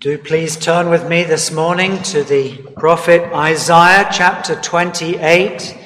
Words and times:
Do 0.00 0.16
please 0.16 0.56
turn 0.56 0.90
with 0.90 1.08
me 1.08 1.24
this 1.24 1.50
morning 1.50 2.00
to 2.04 2.22
the 2.22 2.56
prophet 2.76 3.32
Isaiah 3.32 4.08
chapter 4.12 4.54
28. 4.54 5.76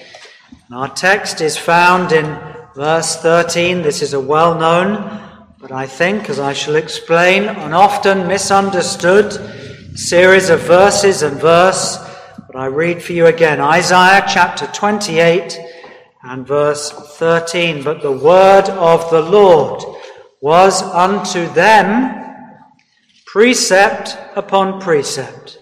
our 0.70 0.88
text 0.90 1.40
is 1.40 1.56
found 1.56 2.12
in 2.12 2.38
verse 2.74 3.16
13. 3.16 3.80
This 3.80 4.02
is 4.02 4.12
a 4.12 4.20
well 4.20 4.54
known, 4.54 5.18
but 5.58 5.72
I 5.72 5.86
think, 5.86 6.28
as 6.28 6.38
I 6.38 6.52
shall 6.52 6.76
explain, 6.76 7.44
an 7.44 7.72
often 7.72 8.28
misunderstood 8.28 9.32
series 9.98 10.50
of 10.50 10.60
verses 10.60 11.22
and 11.22 11.40
verse. 11.40 11.96
But 12.46 12.56
I 12.56 12.66
read 12.66 13.02
for 13.02 13.14
you 13.14 13.26
again 13.26 13.62
Isaiah 13.62 14.26
chapter 14.28 14.66
28 14.66 15.58
and 16.24 16.46
verse 16.46 16.90
13. 17.16 17.82
But 17.82 18.02
the 18.02 18.12
word 18.12 18.68
of 18.68 19.10
the 19.10 19.22
Lord 19.22 19.82
was 20.42 20.82
unto 20.82 21.50
them 21.54 22.21
precept 23.32 24.18
upon 24.36 24.78
precept, 24.78 25.58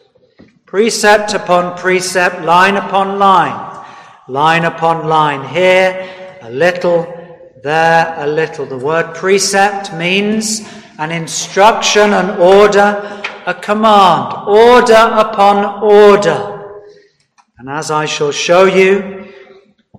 precept 0.66 1.34
upon 1.34 1.78
precept, 1.78 2.40
line 2.42 2.74
upon 2.74 3.16
line, 3.16 3.84
line 4.26 4.64
upon 4.64 5.06
line. 5.06 5.48
Here 5.54 6.38
a 6.42 6.50
little, 6.50 7.06
there 7.62 8.12
a 8.18 8.26
little. 8.26 8.66
The 8.66 8.76
word 8.76 9.14
precept 9.14 9.94
means 9.94 10.68
an 10.98 11.12
instruction, 11.12 12.12
an 12.12 12.30
order, 12.40 13.22
a 13.46 13.54
command, 13.54 14.48
order 14.48 15.08
upon 15.12 15.80
order. 15.80 16.82
And 17.56 17.70
as 17.70 17.92
I 17.92 18.04
shall 18.04 18.32
show 18.32 18.64
you, 18.64 19.32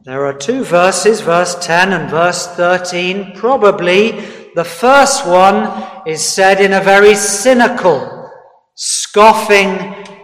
there 0.04 0.26
are 0.26 0.38
two 0.38 0.66
verses, 0.66 1.22
verse 1.22 1.56
10 1.66 1.94
and 1.94 2.10
verse 2.10 2.48
13, 2.48 3.38
probably 3.38 4.41
the 4.56 4.64
first 4.64 5.26
one 5.26 5.84
is 6.06 6.24
said 6.24 6.60
in 6.60 6.74
a 6.74 6.82
very 6.82 7.16
cynical, 7.16 8.30
scoffing 8.76 9.78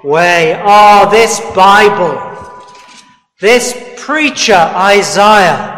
way. 0.04 0.60
Ah, 0.64 1.06
oh, 1.06 1.12
this 1.12 1.40
Bible, 1.56 2.16
this 3.40 3.96
preacher 3.98 4.54
Isaiah, 4.54 5.78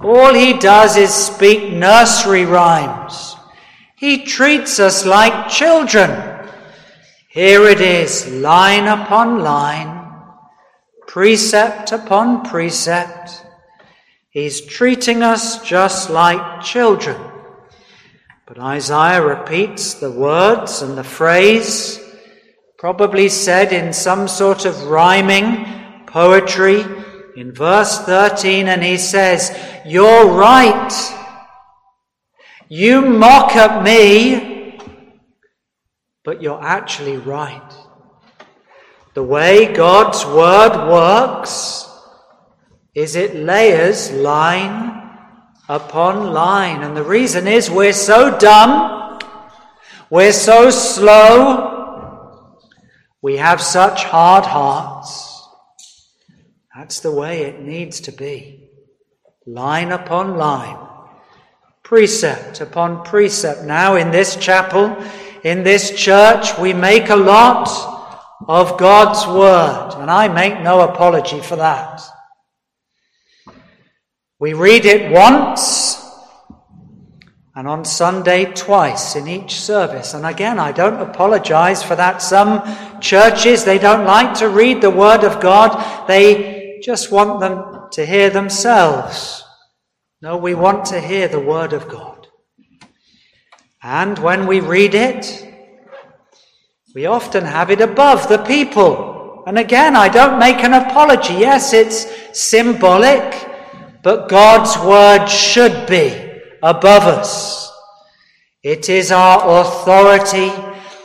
all 0.00 0.32
he 0.32 0.54
does 0.54 0.96
is 0.96 1.12
speak 1.12 1.72
nursery 1.72 2.46
rhymes. 2.46 3.36
He 3.96 4.24
treats 4.24 4.80
us 4.80 5.04
like 5.04 5.50
children. 5.50 6.10
Here 7.28 7.64
it 7.68 7.80
is, 7.80 8.26
line 8.32 8.86
upon 8.86 9.40
line, 9.40 10.10
precept 11.06 11.92
upon 11.92 12.44
precept. 12.44 13.44
He's 14.30 14.60
treating 14.60 15.24
us 15.24 15.60
just 15.64 16.08
like 16.08 16.62
children. 16.62 17.20
But 18.46 18.60
Isaiah 18.60 19.24
repeats 19.24 19.94
the 19.94 20.10
words 20.10 20.82
and 20.82 20.96
the 20.96 21.02
phrase, 21.04 22.00
probably 22.78 23.28
said 23.28 23.72
in 23.72 23.92
some 23.92 24.28
sort 24.28 24.66
of 24.66 24.84
rhyming 24.84 25.66
poetry 26.06 26.84
in 27.36 27.52
verse 27.52 27.98
13, 28.00 28.68
and 28.68 28.84
he 28.84 28.98
says, 28.98 29.56
You're 29.84 30.26
right. 30.28 31.16
You 32.68 33.00
mock 33.00 33.56
at 33.56 33.82
me, 33.82 34.78
but 36.24 36.40
you're 36.40 36.62
actually 36.62 37.16
right. 37.16 37.74
The 39.14 39.24
way 39.24 39.72
God's 39.72 40.24
word 40.24 40.88
works 40.88 41.89
is 42.94 43.16
it 43.16 43.36
layers 43.36 44.10
line 44.12 45.00
upon 45.70 46.32
line. 46.32 46.82
And 46.82 46.96
the 46.96 47.04
reason 47.04 47.46
is 47.46 47.70
we're 47.70 47.92
so 47.92 48.36
dumb, 48.36 49.18
we're 50.10 50.32
so 50.32 50.68
slow, 50.70 52.58
we 53.22 53.36
have 53.36 53.60
such 53.60 54.04
hard 54.04 54.44
hearts. 54.44 55.28
That's 56.74 57.00
the 57.00 57.12
way 57.12 57.42
it 57.42 57.60
needs 57.60 58.00
to 58.02 58.12
be. 58.12 58.68
Line 59.46 59.92
upon 59.92 60.36
line, 60.36 60.78
precept 61.82 62.60
upon 62.60 63.04
precept. 63.04 63.62
Now, 63.62 63.96
in 63.96 64.10
this 64.10 64.36
chapel, 64.36 64.96
in 65.44 65.62
this 65.62 65.90
church, 65.90 66.58
we 66.58 66.72
make 66.72 67.10
a 67.10 67.16
lot 67.16 67.68
of 68.48 68.78
God's 68.78 69.26
Word, 69.26 69.94
and 70.00 70.10
I 70.10 70.28
make 70.28 70.60
no 70.62 70.80
apology 70.80 71.40
for 71.40 71.56
that. 71.56 72.02
We 74.40 74.54
read 74.54 74.86
it 74.86 75.12
once 75.12 76.02
and 77.54 77.68
on 77.68 77.84
Sunday 77.84 78.46
twice 78.46 79.14
in 79.14 79.28
each 79.28 79.60
service. 79.60 80.14
And 80.14 80.24
again, 80.24 80.58
I 80.58 80.72
don't 80.72 80.98
apologize 80.98 81.82
for 81.82 81.94
that. 81.96 82.22
Some 82.22 82.62
churches, 83.02 83.64
they 83.64 83.78
don't 83.78 84.06
like 84.06 84.32
to 84.38 84.48
read 84.48 84.80
the 84.80 84.88
Word 84.88 85.24
of 85.24 85.42
God. 85.42 86.08
They 86.08 86.80
just 86.82 87.12
want 87.12 87.40
them 87.40 87.90
to 87.92 88.06
hear 88.06 88.30
themselves. 88.30 89.44
No, 90.22 90.38
we 90.38 90.54
want 90.54 90.86
to 90.86 91.02
hear 91.02 91.28
the 91.28 91.38
Word 91.38 91.74
of 91.74 91.86
God. 91.86 92.26
And 93.82 94.18
when 94.20 94.46
we 94.46 94.60
read 94.60 94.94
it, 94.94 95.46
we 96.94 97.04
often 97.04 97.44
have 97.44 97.70
it 97.70 97.82
above 97.82 98.26
the 98.30 98.38
people. 98.38 99.44
And 99.46 99.58
again, 99.58 99.96
I 99.96 100.08
don't 100.08 100.38
make 100.38 100.64
an 100.64 100.72
apology. 100.72 101.34
Yes, 101.34 101.74
it's 101.74 102.06
symbolic. 102.32 103.49
But 104.02 104.28
God's 104.28 104.78
word 104.78 105.26
should 105.26 105.86
be 105.86 106.14
above 106.62 107.02
us. 107.02 107.70
It 108.62 108.88
is 108.88 109.12
our 109.12 109.60
authority. 109.60 110.52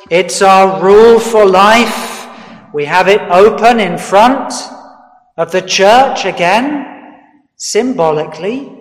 It's 0.09 0.41
our 0.41 0.81
rule 0.81 1.19
for 1.19 1.45
life. 1.45 2.27
We 2.73 2.85
have 2.85 3.07
it 3.07 3.21
open 3.29 3.79
in 3.79 3.97
front 3.97 4.53
of 5.37 5.51
the 5.51 5.61
church 5.61 6.25
again, 6.25 6.85
symbolically, 7.55 8.71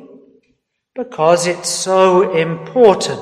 because 0.94 1.46
it's 1.46 1.68
so 1.68 2.32
important. 2.32 3.20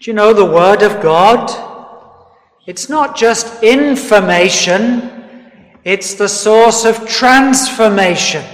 Do 0.00 0.10
you 0.10 0.14
know 0.14 0.32
the 0.32 0.44
Word 0.44 0.82
of 0.82 1.02
God? 1.02 1.50
It's 2.66 2.88
not 2.88 3.16
just 3.16 3.62
information, 3.62 5.10
it's 5.84 6.14
the 6.14 6.28
source 6.28 6.84
of 6.84 7.08
transformation. 7.08 8.44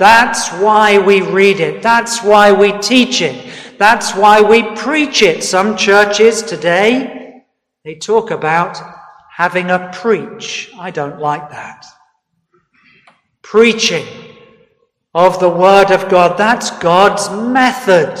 That's 0.00 0.48
why 0.52 0.96
we 0.96 1.20
read 1.20 1.60
it. 1.60 1.82
That's 1.82 2.22
why 2.22 2.52
we 2.52 2.72
teach 2.78 3.20
it. 3.20 3.52
That's 3.78 4.14
why 4.14 4.40
we 4.40 4.62
preach 4.74 5.20
it. 5.20 5.44
Some 5.44 5.76
churches 5.76 6.42
today, 6.42 7.44
they 7.84 7.96
talk 7.96 8.30
about 8.30 8.78
having 9.36 9.70
a 9.70 9.90
preach. 9.92 10.72
I 10.78 10.90
don't 10.90 11.20
like 11.20 11.50
that. 11.50 11.84
Preaching 13.42 14.06
of 15.12 15.38
the 15.38 15.50
Word 15.50 15.90
of 15.90 16.08
God. 16.08 16.38
That's 16.38 16.70
God's 16.78 17.28
method. 17.28 18.18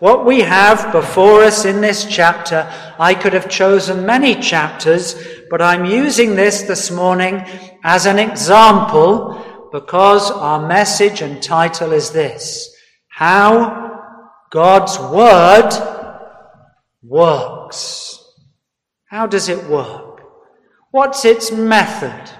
What 0.00 0.26
we 0.26 0.40
have 0.40 0.92
before 0.92 1.44
us 1.44 1.64
in 1.64 1.80
this 1.80 2.04
chapter, 2.04 2.70
I 2.98 3.14
could 3.14 3.32
have 3.32 3.48
chosen 3.48 4.04
many 4.04 4.34
chapters, 4.34 5.16
but 5.48 5.62
I'm 5.62 5.86
using 5.86 6.36
this 6.36 6.60
this 6.60 6.90
morning 6.90 7.42
as 7.84 8.04
an 8.04 8.18
example 8.18 9.45
because 9.80 10.30
our 10.30 10.66
message 10.66 11.20
and 11.20 11.42
title 11.42 11.92
is 11.92 12.10
this 12.10 12.74
How 13.08 14.32
God's 14.50 14.98
Word 14.98 15.70
works. 17.02 18.24
How 19.10 19.26
does 19.26 19.50
it 19.50 19.62
work? 19.68 20.22
What's 20.92 21.26
its 21.26 21.52
method? 21.52 22.30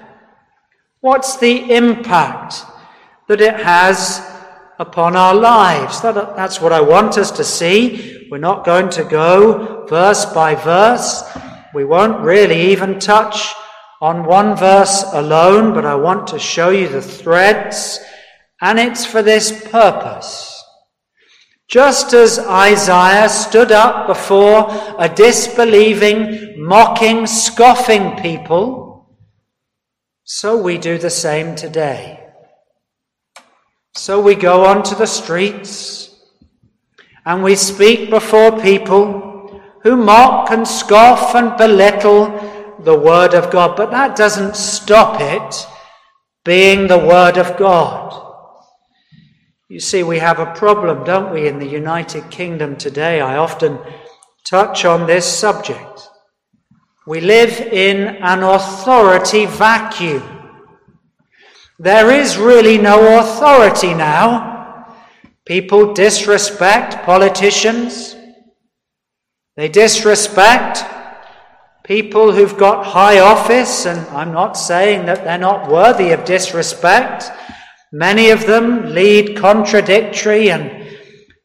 What's 1.00 1.36
the 1.36 1.74
impact 1.74 2.64
that 3.28 3.42
it 3.42 3.56
has 3.56 4.26
upon 4.78 5.14
our 5.14 5.34
lives? 5.34 6.00
That, 6.00 6.14
that's 6.36 6.58
what 6.62 6.72
I 6.72 6.80
want 6.80 7.18
us 7.18 7.30
to 7.32 7.44
see. 7.44 8.28
We're 8.30 8.38
not 8.38 8.64
going 8.64 8.88
to 8.90 9.04
go 9.04 9.84
verse 9.86 10.24
by 10.24 10.54
verse. 10.54 11.22
We 11.74 11.84
won't 11.84 12.22
really 12.22 12.72
even 12.72 12.98
touch 12.98 13.52
on 14.00 14.24
one 14.24 14.56
verse 14.56 15.04
alone, 15.12 15.72
but 15.74 15.84
I 15.84 15.94
want 15.94 16.26
to 16.28 16.38
show 16.38 16.70
you 16.70 16.88
the 16.88 17.02
threads, 17.02 17.98
and 18.60 18.78
it's 18.78 19.04
for 19.04 19.22
this 19.22 19.68
purpose. 19.70 20.52
Just 21.68 22.12
as 22.12 22.38
Isaiah 22.38 23.28
stood 23.28 23.72
up 23.72 24.06
before 24.06 24.66
a 24.98 25.08
disbelieving, 25.08 26.54
mocking, 26.58 27.26
scoffing 27.26 28.16
people, 28.16 29.16
so 30.24 30.60
we 30.60 30.78
do 30.78 30.98
the 30.98 31.10
same 31.10 31.54
today. 31.54 32.22
So 33.94 34.20
we 34.20 34.34
go 34.34 34.64
onto 34.66 34.94
the 34.94 35.06
streets 35.06 36.14
and 37.24 37.42
we 37.42 37.56
speak 37.56 38.10
before 38.10 38.60
people 38.60 39.62
who 39.82 39.96
mock 39.96 40.50
and 40.50 40.66
scoff 40.66 41.34
and 41.34 41.56
belittle 41.56 42.35
the 42.80 42.98
Word 42.98 43.34
of 43.34 43.50
God, 43.50 43.76
but 43.76 43.90
that 43.90 44.16
doesn't 44.16 44.56
stop 44.56 45.20
it 45.20 45.66
being 46.44 46.86
the 46.86 46.98
Word 46.98 47.36
of 47.36 47.56
God. 47.56 48.22
You 49.68 49.80
see, 49.80 50.02
we 50.02 50.18
have 50.18 50.38
a 50.38 50.54
problem, 50.54 51.04
don't 51.04 51.32
we, 51.32 51.48
in 51.48 51.58
the 51.58 51.66
United 51.66 52.30
Kingdom 52.30 52.76
today? 52.76 53.20
I 53.20 53.36
often 53.36 53.78
touch 54.44 54.84
on 54.84 55.06
this 55.06 55.26
subject. 55.26 56.08
We 57.06 57.20
live 57.20 57.60
in 57.60 58.16
an 58.22 58.42
authority 58.42 59.46
vacuum. 59.46 60.22
There 61.78 62.10
is 62.10 62.38
really 62.38 62.78
no 62.78 63.18
authority 63.18 63.92
now. 63.92 64.94
People 65.44 65.92
disrespect 65.92 67.04
politicians. 67.04 68.16
They 69.56 69.68
disrespect 69.68 70.84
people 71.86 72.32
who've 72.32 72.58
got 72.58 72.84
high 72.84 73.20
office, 73.20 73.86
and 73.86 74.00
I'm 74.08 74.32
not 74.32 74.56
saying 74.56 75.06
that 75.06 75.22
they're 75.22 75.38
not 75.38 75.70
worthy 75.70 76.10
of 76.10 76.24
disrespect. 76.24 77.30
Many 77.92 78.30
of 78.30 78.44
them 78.46 78.92
lead 78.92 79.36
contradictory 79.36 80.50
and 80.50 80.98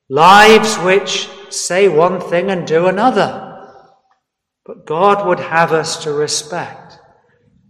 lives 0.10 0.78
which 0.78 1.30
say 1.52 1.88
one 1.88 2.20
thing 2.20 2.50
and 2.50 2.66
do 2.66 2.88
another. 2.88 3.48
But 4.66 4.88
God 4.88 5.28
would 5.28 5.40
have 5.40 5.74
us 5.74 6.04
to 6.04 6.12
respect 6.12 6.98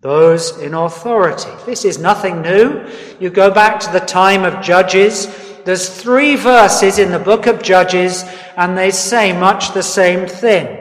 those 0.01 0.57
in 0.57 0.74
authority. 0.74 1.51
This 1.65 1.85
is 1.85 2.00
nothing 2.00 2.41
new. 2.41 2.88
You 3.19 3.29
go 3.29 3.51
back 3.51 3.79
to 3.81 3.91
the 3.91 4.00
time 4.00 4.44
of 4.44 4.63
Judges. 4.63 5.27
There's 5.65 5.89
three 5.89 6.38
verses 6.38 7.00
in 7.00 7.12
the 7.12 7.19
book 7.19 7.47
of 7.47 7.62
Judges, 7.62 8.24
and 8.56 8.77
they 8.77 8.91
say 8.91 9.38
much 9.38 9.74
the 9.74 9.83
same 9.83 10.25
thing. 10.25 10.81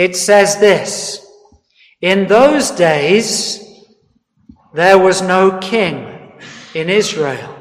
It 0.00 0.16
says 0.16 0.56
this 0.56 1.26
In 2.00 2.26
those 2.26 2.70
days, 2.70 3.62
there 4.72 4.98
was 4.98 5.20
no 5.20 5.58
king 5.58 6.32
in 6.74 6.88
Israel, 6.88 7.54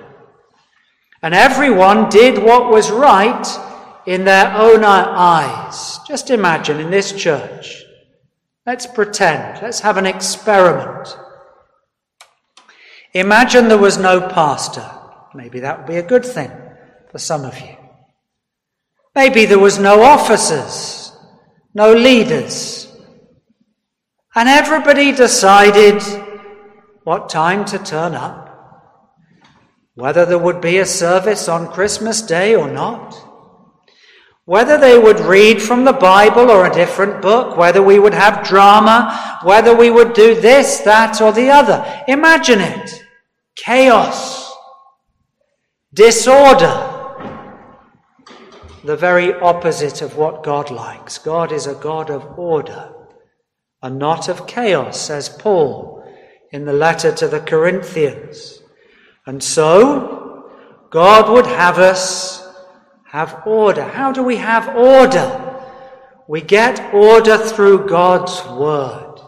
and 1.21 1.33
everyone 1.33 2.07
did 2.07 2.41
what 2.41 2.71
was 2.71 2.91
right 2.91 3.45
in 4.05 4.23
their 4.23 4.53
own 4.55 4.85
eyes. 4.85 5.99
Just 6.07 6.29
imagine 6.29 6.79
in 6.79 6.89
this 6.89 7.11
church. 7.11 7.83
Let's 8.65 8.87
pretend. 8.87 9.61
Let's 9.61 9.81
have 9.81 9.97
an 9.97 10.05
experiment. 10.05 11.17
Imagine 13.13 13.67
there 13.67 13.77
was 13.77 13.97
no 13.97 14.29
pastor. 14.29 14.89
Maybe 15.33 15.59
that 15.59 15.79
would 15.79 15.87
be 15.87 15.97
a 15.97 16.03
good 16.13 16.23
thing 16.23 16.51
for 17.11 17.19
some 17.19 17.43
of 17.43 17.59
you. 17.59 17.75
Maybe 19.13 19.43
there 19.43 19.59
was 19.59 19.77
no 19.77 20.03
officers, 20.03 21.08
no 21.73 21.93
leaders. 21.93 22.87
And 24.35 24.47
everybody 24.47 25.11
decided 25.11 26.01
what 27.03 27.29
time 27.29 27.65
to 27.65 27.79
turn 27.79 28.13
up, 28.13 28.45
whether 29.95 30.25
there 30.25 30.37
would 30.37 30.61
be 30.61 30.77
a 30.77 30.85
service 30.85 31.49
on 31.49 31.71
Christmas 31.71 32.21
Day 32.21 32.55
or 32.55 32.69
not 32.69 33.29
whether 34.49 34.79
they 34.79 34.97
would 34.97 35.19
read 35.19 35.61
from 35.61 35.85
the 35.85 35.93
Bible 35.93 36.49
or 36.49 36.65
a 36.65 36.73
different 36.73 37.21
book, 37.21 37.55
whether 37.55 37.83
we 37.83 37.99
would 37.99 38.15
have 38.15 38.43
drama, 38.43 39.39
whether 39.43 39.75
we 39.75 39.91
would 39.91 40.13
do 40.13 40.33
this, 40.33 40.79
that, 40.79 41.21
or 41.21 41.31
the 41.31 41.51
other. 41.51 41.85
Imagine 42.07 42.59
it. 42.59 43.05
Chaos. 43.55 44.51
Disorder. 45.93 46.88
The 48.89 48.97
very 48.97 49.35
opposite 49.35 50.01
of 50.01 50.17
what 50.17 50.41
God 50.41 50.71
likes. 50.71 51.19
God 51.19 51.51
is 51.51 51.67
a 51.67 51.75
God 51.75 52.09
of 52.09 52.39
order 52.39 52.91
and 53.83 53.99
not 53.99 54.27
of 54.27 54.47
chaos, 54.47 54.99
says 54.99 55.29
Paul 55.29 56.03
in 56.51 56.65
the 56.65 56.73
letter 56.73 57.11
to 57.11 57.27
the 57.27 57.39
Corinthians. 57.39 58.63
And 59.27 59.43
so, 59.43 60.49
God 60.89 61.31
would 61.31 61.45
have 61.45 61.77
us 61.77 62.43
have 63.05 63.43
order. 63.45 63.83
How 63.83 64.11
do 64.11 64.23
we 64.23 64.37
have 64.37 64.75
order? 64.75 65.61
We 66.27 66.41
get 66.41 66.91
order 66.91 67.37
through 67.37 67.87
God's 67.87 68.43
word. 68.47 69.19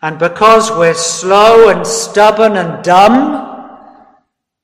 And 0.00 0.18
because 0.18 0.70
we're 0.70 0.94
slow 0.94 1.68
and 1.68 1.86
stubborn 1.86 2.56
and 2.56 2.82
dumb, 2.82 3.76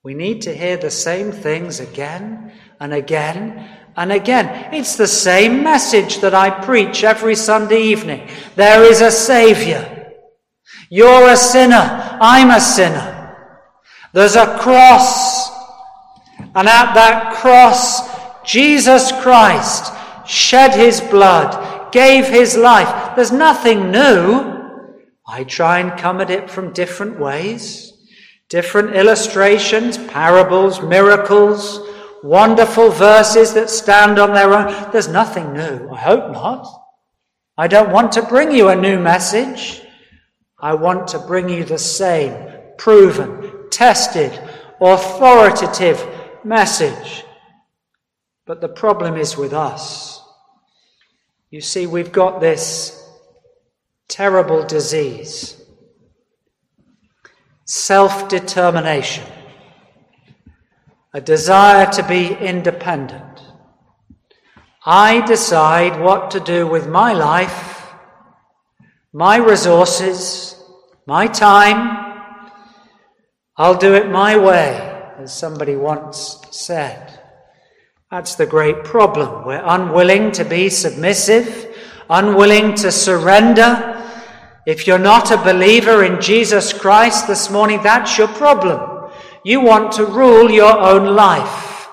we 0.01 0.15
need 0.15 0.41
to 0.41 0.55
hear 0.55 0.77
the 0.77 0.89
same 0.89 1.31
things 1.31 1.79
again 1.79 2.53
and 2.79 2.91
again 2.91 3.78
and 3.95 4.11
again. 4.11 4.73
It's 4.73 4.95
the 4.95 5.07
same 5.07 5.63
message 5.63 6.19
that 6.19 6.33
I 6.33 6.49
preach 6.49 7.03
every 7.03 7.35
Sunday 7.35 7.81
evening. 7.81 8.29
There 8.55 8.83
is 8.83 9.01
a 9.01 9.11
Savior. 9.11 10.13
You're 10.89 11.29
a 11.29 11.37
sinner. 11.37 12.17
I'm 12.21 12.49
a 12.51 12.61
sinner. 12.61 13.35
There's 14.13 14.35
a 14.35 14.57
cross. 14.59 15.49
And 16.55 16.67
at 16.67 16.93
that 16.93 17.35
cross, 17.35 18.09
Jesus 18.43 19.11
Christ 19.21 19.93
shed 20.25 20.73
his 20.73 21.01
blood, 21.01 21.91
gave 21.91 22.27
his 22.27 22.55
life. 22.57 23.15
There's 23.15 23.31
nothing 23.31 23.91
new. 23.91 24.57
I 25.27 25.43
try 25.43 25.79
and 25.79 25.99
come 25.99 26.21
at 26.21 26.31
it 26.31 26.49
from 26.49 26.73
different 26.73 27.19
ways, 27.19 27.93
different 28.49 28.95
illustrations, 28.95 29.97
parables, 29.97 30.81
miracles, 30.81 31.79
wonderful 32.23 32.89
verses 32.89 33.53
that 33.53 33.69
stand 33.69 34.19
on 34.19 34.33
their 34.33 34.53
own. 34.53 34.91
There's 34.91 35.07
nothing 35.07 35.53
new. 35.53 35.89
I 35.89 35.99
hope 35.99 36.31
not. 36.31 36.67
I 37.57 37.67
don't 37.67 37.91
want 37.91 38.11
to 38.13 38.21
bring 38.21 38.51
you 38.51 38.69
a 38.69 38.75
new 38.75 38.99
message. 38.99 39.81
I 40.59 40.73
want 40.73 41.07
to 41.09 41.19
bring 41.19 41.49
you 41.49 41.63
the 41.63 41.77
same 41.77 42.33
proven, 42.77 43.69
tested, 43.69 44.31
authoritative 44.81 46.05
message 46.43 47.23
but 48.49 48.61
the 48.61 48.67
problem 48.67 49.15
is 49.15 49.37
with 49.37 49.53
us. 49.53 50.23
You 51.51 51.61
see, 51.61 51.85
we've 51.85 52.11
got 52.11 52.41
this 52.41 53.07
terrible 54.07 54.65
disease 54.65 55.55
self 57.65 58.27
determination, 58.27 59.23
a 61.13 61.21
desire 61.21 61.91
to 61.91 62.07
be 62.07 62.35
independent. 62.35 63.41
I 64.85 65.25
decide 65.25 65.99
what 65.99 66.31
to 66.31 66.39
do 66.39 66.67
with 66.67 66.87
my 66.87 67.13
life, 67.13 67.91
my 69.11 69.37
resources, 69.37 70.55
my 71.07 71.25
time. 71.25 72.35
I'll 73.57 73.77
do 73.77 73.95
it 73.95 74.09
my 74.09 74.37
way, 74.37 75.01
as 75.17 75.35
somebody 75.35 75.75
once 75.75 76.41
said. 76.51 77.19
That's 78.11 78.35
the 78.35 78.45
great 78.45 78.83
problem. 78.83 79.45
We're 79.47 79.63
unwilling 79.65 80.31
to 80.33 80.45
be 80.45 80.69
submissive, 80.69 81.75
unwilling 82.07 82.75
to 82.75 82.91
surrender. 82.91 83.95
If 84.67 84.85
you're 84.85 84.99
not 84.99 85.31
a 85.31 85.37
believer 85.37 86.03
in 86.03 86.21
Jesus 86.21 86.71
Christ 86.71 87.27
this 87.27 87.49
morning, 87.49 87.81
that's 87.81 88.15
your 88.17 88.27
problem. 88.27 88.98
You 89.49 89.61
want 89.61 89.93
to 89.93 90.05
rule 90.05 90.51
your 90.51 90.77
own 90.77 91.15
life. 91.15 91.87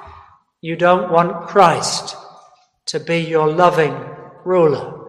You 0.60 0.76
don't 0.76 1.10
want 1.10 1.48
Christ 1.48 2.14
to 2.84 3.00
be 3.00 3.20
your 3.20 3.50
loving 3.50 3.94
ruler 4.44 5.08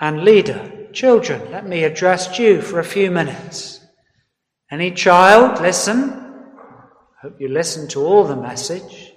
and 0.00 0.24
leader. 0.24 0.88
Children, 0.92 1.52
let 1.52 1.68
me 1.68 1.84
address 1.84 2.36
you 2.36 2.60
for 2.62 2.80
a 2.80 2.90
few 2.96 3.12
minutes. 3.12 3.78
Any 4.72 4.90
child, 4.90 5.60
listen. 5.62 6.10
I 6.10 7.28
Hope 7.28 7.40
you 7.40 7.46
listen 7.46 7.86
to 7.90 8.04
all 8.04 8.24
the 8.24 8.34
message. 8.34 9.12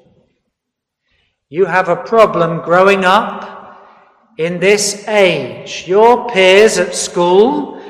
You 1.49 1.65
have 1.65 1.89
a 1.89 1.95
problem 1.95 2.61
growing 2.61 3.05
up 3.05 3.81
in 4.37 4.59
this 4.59 5.07
age. 5.07 5.85
Your 5.87 6.29
peers 6.29 6.77
at 6.77 6.93
school 6.93 7.81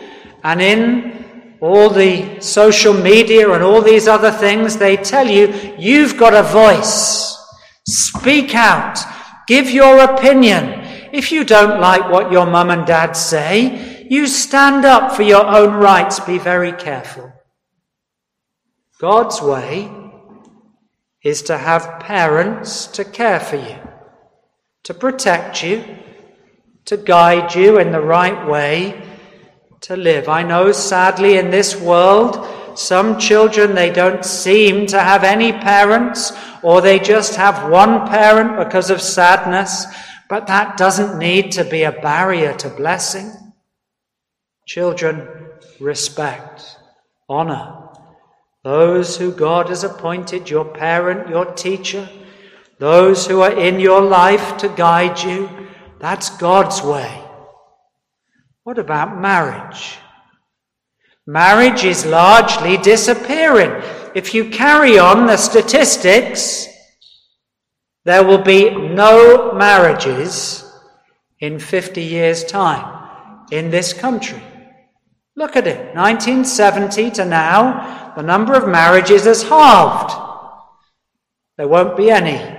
and 0.46 0.62
in 0.62 1.17
all 1.62 1.90
the 1.90 2.40
social 2.40 2.94
media 2.94 3.52
and 3.52 3.64
all 3.64 3.82
these 3.82 4.08
other 4.08 4.32
things, 4.32 4.78
they 4.78 4.98
tell 4.98 5.28
you 5.28 5.76
you've 5.78 6.18
got 6.18 6.34
a 6.34 6.44
voice. 6.44 7.36
Speak 7.88 8.54
out. 8.54 9.00
Give 9.48 9.70
your 9.70 10.00
opinion. 10.00 10.84
If 11.14 11.32
you 11.32 11.44
don't 11.44 11.80
like 11.80 12.12
what 12.12 12.32
your 12.32 12.46
mum 12.46 12.70
and 12.70 12.86
dad 12.86 13.14
say, 13.14 14.06
you 14.10 14.28
stand 14.28 14.86
up 14.86 15.14
for 15.14 15.24
your 15.24 15.46
own 15.46 15.74
rights. 15.76 16.20
Be 16.20 16.38
very 16.38 16.74
careful. 16.74 17.32
God's 19.00 19.42
way 19.42 19.90
is 21.24 21.42
to 21.44 21.58
have 21.58 22.00
parents 22.00 22.88
to 22.88 23.04
care 23.04 23.40
for 23.40 23.56
you, 23.56 23.78
to 24.84 24.94
protect 24.94 25.64
you, 25.64 25.84
to 26.86 26.98
guide 26.98 27.54
you 27.54 27.80
in 27.80 27.92
the 27.92 28.02
right 28.02 28.48
way 28.48 29.02
to 29.82 29.96
live. 29.96 30.28
I 30.28 30.44
know, 30.44 30.72
sadly, 30.72 31.38
in 31.38 31.50
this 31.50 31.76
world, 31.76 32.48
some 32.78 33.18
children, 33.18 33.74
they 33.74 33.90
don't 33.92 34.24
seem 34.24 34.86
to 34.88 35.00
have 35.00 35.24
any 35.24 35.52
parents, 35.52 36.32
or 36.62 36.82
they 36.82 37.00
just 37.00 37.36
have 37.36 37.72
one 37.72 38.08
parent 38.08 38.58
because 38.58 38.90
of 38.90 39.02
sadness, 39.02 39.86
but 40.30 40.48
that 40.48 40.78
doesn't 40.78 41.18
need 41.18 41.52
to 41.54 41.64
be 41.64 41.84
a 41.84 41.92
barrier 41.92 42.54
to 42.56 42.70
blessing. 42.70 43.32
Children, 44.66 45.28
respect, 45.80 46.78
honor, 47.30 47.90
those 48.64 49.18
who 49.18 49.32
God 49.32 49.70
has 49.70 49.84
appointed, 49.84 50.50
your 50.50 50.66
parent, 50.66 51.30
your 51.30 51.46
teacher, 51.54 52.10
those 52.80 53.26
who 53.26 53.42
are 53.42 53.58
in 53.58 53.80
your 53.80 54.02
life 54.02 54.58
to 54.58 54.70
guide 54.70 55.20
you, 55.22 55.50
that's 56.00 56.30
God's 56.38 56.84
way. 56.84 57.24
What 58.68 58.80
about 58.80 59.22
marriage? 59.22 59.98
Marriage 61.26 61.86
is 61.86 62.06
largely 62.06 62.76
disappearing. 62.76 63.82
If 64.14 64.34
you 64.34 64.50
carry 64.50 65.00
on 65.00 65.26
the 65.26 65.38
statistics, 65.38 66.68
there 68.04 68.26
will 68.26 68.44
be 68.44 68.70
no 68.70 69.54
marriages 69.54 70.70
in 71.40 71.60
50 71.60 72.04
years' 72.04 72.44
time 72.44 73.46
in 73.54 73.72
this 73.72 73.94
country. 73.94 74.44
Look 75.38 75.56
at 75.56 75.66
it. 75.66 75.96
1970 75.96 77.12
to 77.12 77.24
now, 77.24 78.12
the 78.18 78.22
number 78.22 78.54
of 78.54 78.68
marriages 78.68 79.24
has 79.24 79.44
halved. 79.44 80.14
There 81.56 81.70
won't 81.70 81.96
be 81.96 82.12
any 82.12 82.54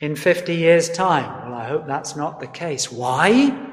in 0.00 0.16
50 0.16 0.54
years' 0.54 0.88
time. 0.88 1.50
Well, 1.50 1.60
I 1.60 1.68
hope 1.68 1.86
that's 1.86 2.16
not 2.16 2.40
the 2.40 2.46
case. 2.46 2.90
Why? 2.90 3.66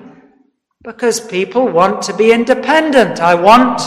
Because 0.84 1.20
people 1.20 1.68
want 1.68 2.02
to 2.04 2.14
be 2.14 2.32
independent. 2.32 3.20
I 3.20 3.36
want 3.36 3.82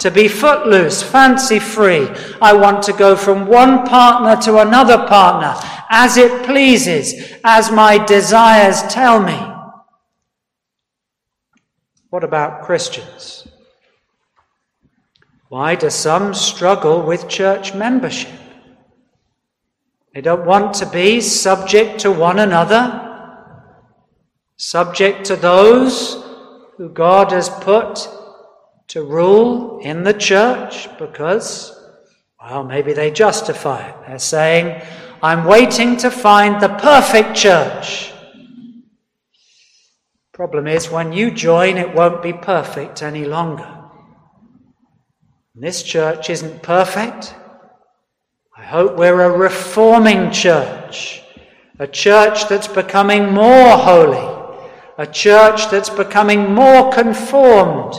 to 0.00 0.10
be 0.10 0.28
footloose, 0.28 1.02
fancy 1.02 1.58
free. 1.58 2.08
I 2.40 2.52
want 2.52 2.82
to 2.84 2.92
go 2.92 3.16
from 3.16 3.46
one 3.46 3.84
partner 3.86 4.40
to 4.42 4.60
another 4.60 5.06
partner 5.06 5.54
as 5.90 6.16
it 6.16 6.44
pleases, 6.44 7.14
as 7.44 7.70
my 7.70 7.98
desires 8.04 8.82
tell 8.82 9.20
me. 9.20 9.38
What 12.10 12.24
about 12.24 12.62
Christians? 12.62 13.48
Why 15.48 15.74
do 15.74 15.90
some 15.90 16.34
struggle 16.34 17.02
with 17.02 17.28
church 17.28 17.74
membership? 17.74 18.32
They 20.14 20.20
don't 20.20 20.46
want 20.46 20.74
to 20.76 20.86
be 20.86 21.20
subject 21.20 22.00
to 22.00 22.10
one 22.10 22.38
another, 22.38 23.02
subject 24.56 25.26
to 25.26 25.36
those 25.36 26.25
who 26.76 26.88
God 26.88 27.32
has 27.32 27.48
put 27.48 28.08
to 28.88 29.02
rule 29.02 29.80
in 29.80 30.04
the 30.04 30.14
church 30.14 30.88
because, 30.98 31.78
well, 32.40 32.64
maybe 32.64 32.92
they 32.92 33.10
justify 33.10 33.88
it. 33.88 33.96
They're 34.06 34.18
saying, 34.18 34.82
I'm 35.22 35.44
waiting 35.44 35.96
to 35.98 36.10
find 36.10 36.60
the 36.60 36.68
perfect 36.68 37.34
church. 37.34 38.12
Problem 40.32 40.66
is, 40.66 40.90
when 40.90 41.12
you 41.12 41.30
join, 41.30 41.78
it 41.78 41.94
won't 41.94 42.22
be 42.22 42.34
perfect 42.34 43.02
any 43.02 43.24
longer. 43.24 43.72
This 45.54 45.82
church 45.82 46.28
isn't 46.28 46.62
perfect. 46.62 47.34
I 48.54 48.62
hope 48.62 48.98
we're 48.98 49.22
a 49.22 49.30
reforming 49.30 50.30
church, 50.30 51.22
a 51.78 51.86
church 51.86 52.48
that's 52.48 52.68
becoming 52.68 53.32
more 53.32 53.70
holy, 53.78 54.35
a 54.98 55.06
church 55.06 55.70
that's 55.70 55.90
becoming 55.90 56.54
more 56.54 56.92
conformed 56.92 57.94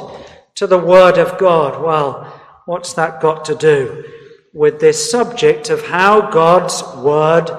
to 0.55 0.67
the 0.67 0.77
Word 0.77 1.17
of 1.17 1.37
God. 1.37 1.81
Well, 1.81 2.33
what's 2.65 2.93
that 2.93 3.21
got 3.21 3.45
to 3.45 3.55
do 3.55 4.03
with 4.53 4.79
this 4.79 5.11
subject 5.11 5.69
of 5.69 5.85
how 5.85 6.29
God's 6.31 6.83
Word 6.97 7.49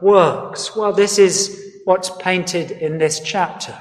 works? 0.00 0.74
Well, 0.74 0.92
this 0.92 1.18
is 1.18 1.80
what's 1.84 2.10
painted 2.10 2.72
in 2.72 2.98
this 2.98 3.20
chapter. 3.20 3.78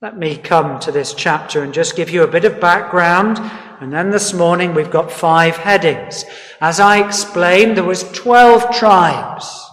Let 0.00 0.18
me 0.18 0.36
come 0.36 0.80
to 0.80 0.90
this 0.90 1.14
chapter 1.14 1.62
and 1.62 1.72
just 1.72 1.94
give 1.94 2.10
you 2.10 2.24
a 2.24 2.28
bit 2.28 2.44
of 2.44 2.60
background 2.60 3.38
and 3.82 3.92
then 3.92 4.10
this 4.10 4.32
morning 4.32 4.74
we've 4.74 4.92
got 4.92 5.10
five 5.10 5.56
headings. 5.56 6.24
As 6.60 6.78
I 6.78 7.04
explained, 7.04 7.76
there 7.76 7.82
was 7.82 8.04
12 8.12 8.76
tribes. 8.76 9.68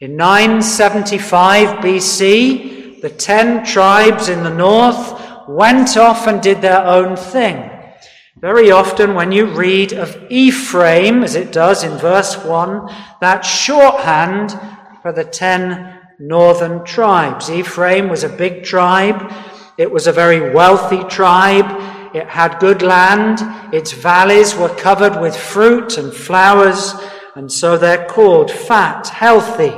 In 0.00 0.16
975 0.16 1.78
BC, 1.78 2.83
the 3.04 3.10
10 3.10 3.66
tribes 3.66 4.30
in 4.30 4.42
the 4.42 4.54
north 4.54 5.46
went 5.46 5.94
off 5.98 6.26
and 6.26 6.40
did 6.40 6.62
their 6.62 6.82
own 6.86 7.16
thing. 7.16 7.70
Very 8.38 8.70
often 8.70 9.12
when 9.12 9.30
you 9.30 9.44
read 9.44 9.92
of 9.92 10.16
Ephraim, 10.30 11.22
as 11.22 11.34
it 11.34 11.52
does 11.52 11.84
in 11.84 11.98
verse 11.98 12.42
1, 12.42 12.88
that's 13.20 13.46
shorthand 13.46 14.58
for 15.02 15.12
the 15.12 15.22
10 15.22 16.00
northern 16.18 16.82
tribes. 16.86 17.50
Ephraim 17.50 18.08
was 18.08 18.24
a 18.24 18.28
big 18.30 18.64
tribe. 18.64 19.30
It 19.76 19.90
was 19.90 20.06
a 20.06 20.12
very 20.12 20.54
wealthy 20.54 21.04
tribe. 21.04 21.66
It 22.16 22.26
had 22.26 22.58
good 22.58 22.80
land. 22.80 23.40
Its 23.74 23.92
valleys 23.92 24.54
were 24.54 24.74
covered 24.76 25.20
with 25.20 25.36
fruit 25.36 25.98
and 25.98 26.10
flowers, 26.10 26.94
and 27.36 27.52
so 27.52 27.76
they're 27.76 28.06
called 28.06 28.50
fat, 28.50 29.08
healthy 29.08 29.74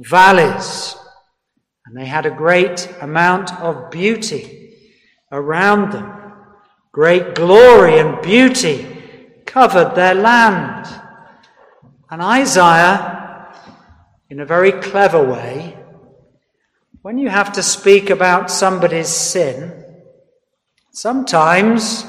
valleys. 0.00 0.97
And 1.88 1.96
they 1.96 2.04
had 2.04 2.26
a 2.26 2.30
great 2.30 2.88
amount 3.00 3.52
of 3.60 3.90
beauty 3.90 4.74
around 5.32 5.92
them. 5.92 6.12
Great 6.92 7.34
glory 7.34 7.98
and 7.98 8.22
beauty 8.22 8.86
covered 9.46 9.96
their 9.96 10.14
land. 10.14 10.86
And 12.10 12.22
Isaiah, 12.22 13.48
in 14.28 14.38
a 14.38 14.46
very 14.46 14.70
clever 14.70 15.24
way, 15.24 15.76
when 17.02 17.18
you 17.18 17.30
have 17.30 17.54
to 17.54 17.62
speak 17.62 18.10
about 18.10 18.50
somebody's 18.50 19.08
sin, 19.08 19.78
Sometimes, 20.98 22.04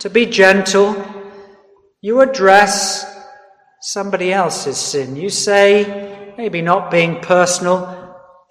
to 0.00 0.10
be 0.10 0.26
gentle, 0.26 0.96
you 2.00 2.20
address 2.20 3.06
somebody 3.80 4.32
else's 4.32 4.76
sin. 4.76 5.14
You 5.14 5.30
say, 5.30 6.32
maybe 6.36 6.60
not 6.60 6.90
being 6.90 7.20
personal, 7.20 8.03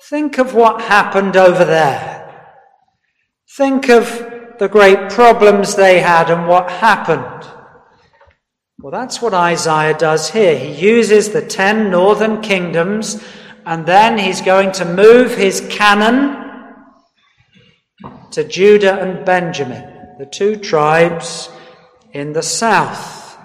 think 0.10 0.38
of 0.38 0.54
what 0.54 0.82
happened 0.82 1.36
over 1.38 1.66
there. 1.66 2.22
Think 3.58 3.90
of 3.90 4.06
the 4.60 4.68
great 4.68 5.10
problems 5.10 5.76
they 5.76 6.00
had 6.00 6.30
and 6.30 6.48
what 6.48 6.70
happened. 6.70 7.50
Well, 8.80 8.92
that's 8.92 9.22
what 9.22 9.34
Isaiah 9.34 9.98
does 9.98 10.32
here. 10.32 10.58
He 10.58 10.74
uses 10.74 11.30
the 11.30 11.46
ten 11.46 11.90
northern 11.90 12.42
kingdoms 12.42 13.24
and 13.66 13.86
then 13.86 14.18
he's 14.18 14.42
going 14.42 14.72
to 14.74 14.86
move 14.86 15.36
his 15.36 15.66
cannon 15.70 16.44
to 18.32 18.44
Judah 18.44 19.00
and 19.00 19.26
Benjamin, 19.26 20.16
the 20.20 20.26
two 20.26 20.58
tribes 20.58 21.50
in 22.12 22.34
the 22.34 22.42
south. 22.42 23.38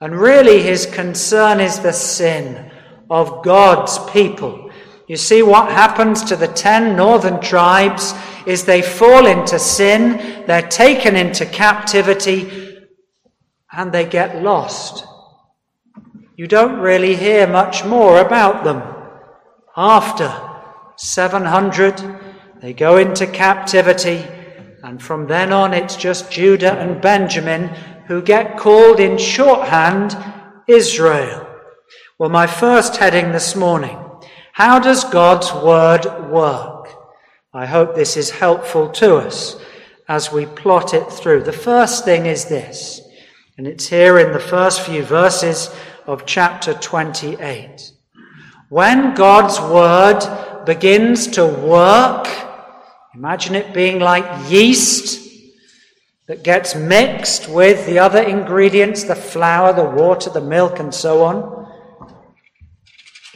And 0.00 0.14
really, 0.14 0.60
his 0.60 0.84
concern 0.84 1.58
is 1.60 1.80
the 1.80 1.92
sin 1.92 2.70
of 3.08 3.42
God's 3.42 3.98
people. 4.10 4.65
You 5.08 5.16
see, 5.16 5.42
what 5.42 5.70
happens 5.70 6.24
to 6.24 6.36
the 6.36 6.48
ten 6.48 6.96
northern 6.96 7.40
tribes 7.40 8.12
is 8.44 8.64
they 8.64 8.82
fall 8.82 9.26
into 9.26 9.58
sin, 9.58 10.44
they're 10.46 10.68
taken 10.68 11.14
into 11.14 11.46
captivity, 11.46 12.78
and 13.72 13.92
they 13.92 14.04
get 14.04 14.42
lost. 14.42 15.04
You 16.36 16.46
don't 16.46 16.80
really 16.80 17.14
hear 17.14 17.46
much 17.46 17.84
more 17.84 18.20
about 18.20 18.64
them. 18.64 18.82
After 19.76 20.32
700 20.96 22.02
they 22.60 22.72
go 22.72 22.96
into 22.96 23.26
captivity, 23.26 24.24
and 24.82 25.00
from 25.00 25.26
then 25.26 25.52
on 25.52 25.72
it's 25.72 25.96
just 25.96 26.30
Judah 26.32 26.78
and 26.78 27.00
Benjamin 27.00 27.68
who 28.08 28.22
get 28.22 28.56
called 28.58 28.98
in 28.98 29.18
shorthand 29.18 30.16
Israel. 30.66 31.46
Well, 32.18 32.30
my 32.30 32.46
first 32.46 32.96
heading 32.96 33.32
this 33.32 33.54
morning 33.54 33.98
How 34.56 34.78
does 34.78 35.04
God's 35.04 35.52
Word 35.52 36.30
work? 36.30 36.88
I 37.52 37.66
hope 37.66 37.94
this 37.94 38.16
is 38.16 38.30
helpful 38.30 38.88
to 38.92 39.16
us 39.16 39.56
as 40.08 40.32
we 40.32 40.46
plot 40.46 40.94
it 40.94 41.12
through. 41.12 41.42
The 41.42 41.52
first 41.52 42.06
thing 42.06 42.24
is 42.24 42.46
this, 42.46 43.02
and 43.58 43.66
it's 43.66 43.86
here 43.86 44.18
in 44.18 44.32
the 44.32 44.40
first 44.40 44.80
few 44.80 45.02
verses 45.02 45.68
of 46.06 46.24
chapter 46.24 46.72
28. 46.72 47.92
When 48.70 49.14
God's 49.14 49.60
Word 49.60 50.64
begins 50.64 51.26
to 51.28 51.44
work, 51.46 52.26
Imagine 53.14 53.54
it 53.54 53.72
being 53.72 53.98
like 53.98 54.50
yeast 54.50 55.22
that 56.26 56.44
gets 56.44 56.74
mixed 56.74 57.48
with 57.48 57.86
the 57.86 57.98
other 57.98 58.22
ingredients 58.22 59.04
the 59.04 59.14
flour, 59.14 59.72
the 59.72 59.84
water, 59.84 60.28
the 60.28 60.40
milk, 60.42 60.78
and 60.80 60.94
so 60.94 61.24
on. 61.24 61.55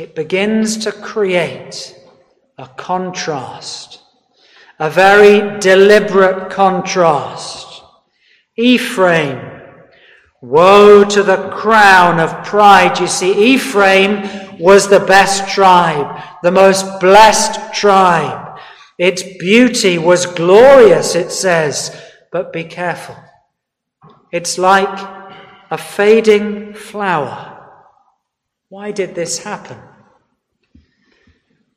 It 0.01 0.15
begins 0.15 0.79
to 0.85 0.93
create 0.93 1.95
a 2.57 2.67
contrast, 2.69 4.01
a 4.79 4.89
very 4.89 5.61
deliberate 5.61 6.51
contrast. 6.51 7.83
Ephraim, 8.57 9.61
woe 10.41 11.05
to 11.05 11.23
the 11.23 11.51
crown 11.51 12.19
of 12.19 12.47
pride. 12.47 12.99
You 12.99 13.09
see, 13.09 13.53
Ephraim 13.53 14.59
was 14.59 14.89
the 14.89 15.01
best 15.01 15.53
tribe, 15.53 16.25
the 16.43 16.51
most 16.51 16.99
blessed 16.99 17.75
tribe. 17.75 18.59
Its 18.97 19.23
beauty 19.39 19.99
was 19.99 20.25
glorious, 20.25 21.15
it 21.15 21.31
says, 21.31 21.95
but 22.33 22.55
be 22.55 22.65
careful. 22.65 23.17
It's 24.33 24.57
like 24.57 24.99
a 25.71 25.77
fading 25.77 26.73
flower. 26.73 27.50
Why 28.71 28.93
did 28.93 29.15
this 29.17 29.41
happen? 29.41 29.79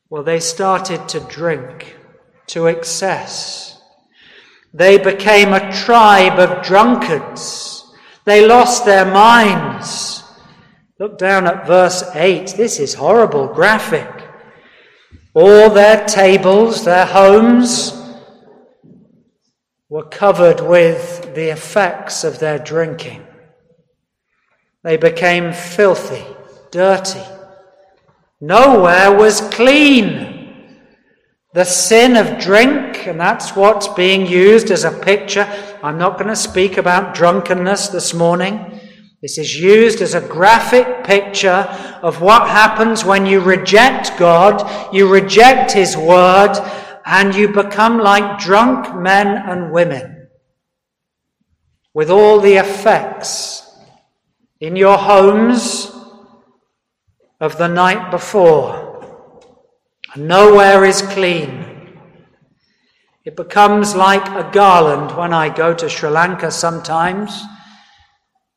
Well, 0.10 0.22
they 0.22 0.40
started 0.40 1.10
to 1.10 1.20
drink 1.22 1.98
to 2.48 2.68
excess. 2.68 3.82
They 4.74 5.00
became 5.00 5.54
a 5.54 5.72
tribe 5.72 6.38
of 6.38 6.64
drunkards. 6.64 7.92
They 8.26 8.48
lost 8.48 8.86
their 8.86 9.06
minds. 9.06 10.24
Look 11.00 11.18
down 11.18 11.48
at 11.48 11.66
verse 11.66 12.04
8. 12.14 12.54
This 12.58 12.80
is 12.80 12.94
horrible, 12.94 13.48
graphic. 13.48 14.08
All 15.34 15.72
their 15.72 16.06
tables, 16.06 16.86
their 16.86 17.08
homes, 17.08 18.00
were 19.90 20.06
covered 20.06 20.62
with 20.62 21.34
the 21.34 21.50
effects 21.50 22.24
of 22.24 22.38
their 22.38 22.60
drinking. 22.60 23.26
They 24.84 24.98
became 24.98 25.54
filthy, 25.54 26.26
dirty. 26.74 27.22
Nowhere 28.42 29.16
was 29.16 29.42
clean. 29.42 30.32
The 31.54 31.66
sin 31.66 32.18
of 32.18 32.42
drink, 32.42 33.08
and 33.08 33.20
that's 33.20 33.56
what's 33.56 33.88
being 33.90 34.26
used 34.26 34.72
as 34.72 34.84
a 34.84 34.92
picture. 34.92 35.48
I'm 35.84 36.00
not 36.00 36.18
going 36.18 36.30
to 36.30 36.36
speak 36.36 36.78
about 36.78 37.14
drunkenness 37.14 37.90
this 37.90 38.16
morning. 38.16 38.80
This 39.22 39.38
is 39.38 39.56
used 39.56 40.02
as 40.02 40.16
a 40.16 40.28
graphic 40.28 41.04
picture 41.04 41.70
of 42.02 42.22
what 42.22 42.48
happens 42.48 43.06
when 43.06 43.28
you 43.28 43.40
reject 43.40 44.18
God, 44.18 44.92
you 44.92 45.08
reject 45.08 45.74
His 45.74 45.96
Word, 45.96 46.58
and 47.06 47.36
you 47.36 47.50
become 47.50 48.00
like 48.00 48.40
drunk 48.40 48.96
men 48.96 49.28
and 49.28 49.72
women 49.72 50.28
with 51.94 52.10
all 52.10 52.40
the 52.40 52.56
effects 52.56 53.78
in 54.60 54.76
your 54.76 54.98
homes 54.98 55.83
of 57.44 57.58
the 57.58 57.68
night 57.68 58.10
before. 58.10 58.72
And 60.14 60.30
nowhere 60.30 60.86
is 60.86 61.02
clean. 61.02 62.00
It 63.26 63.36
becomes 63.36 63.96
like 63.96 64.26
a 64.30 64.50
garland 64.54 65.18
when 65.18 65.34
I 65.34 65.54
go 65.54 65.74
to 65.74 65.90
Sri 65.90 66.10
Lanka 66.10 66.52
sometimes. 66.52 67.44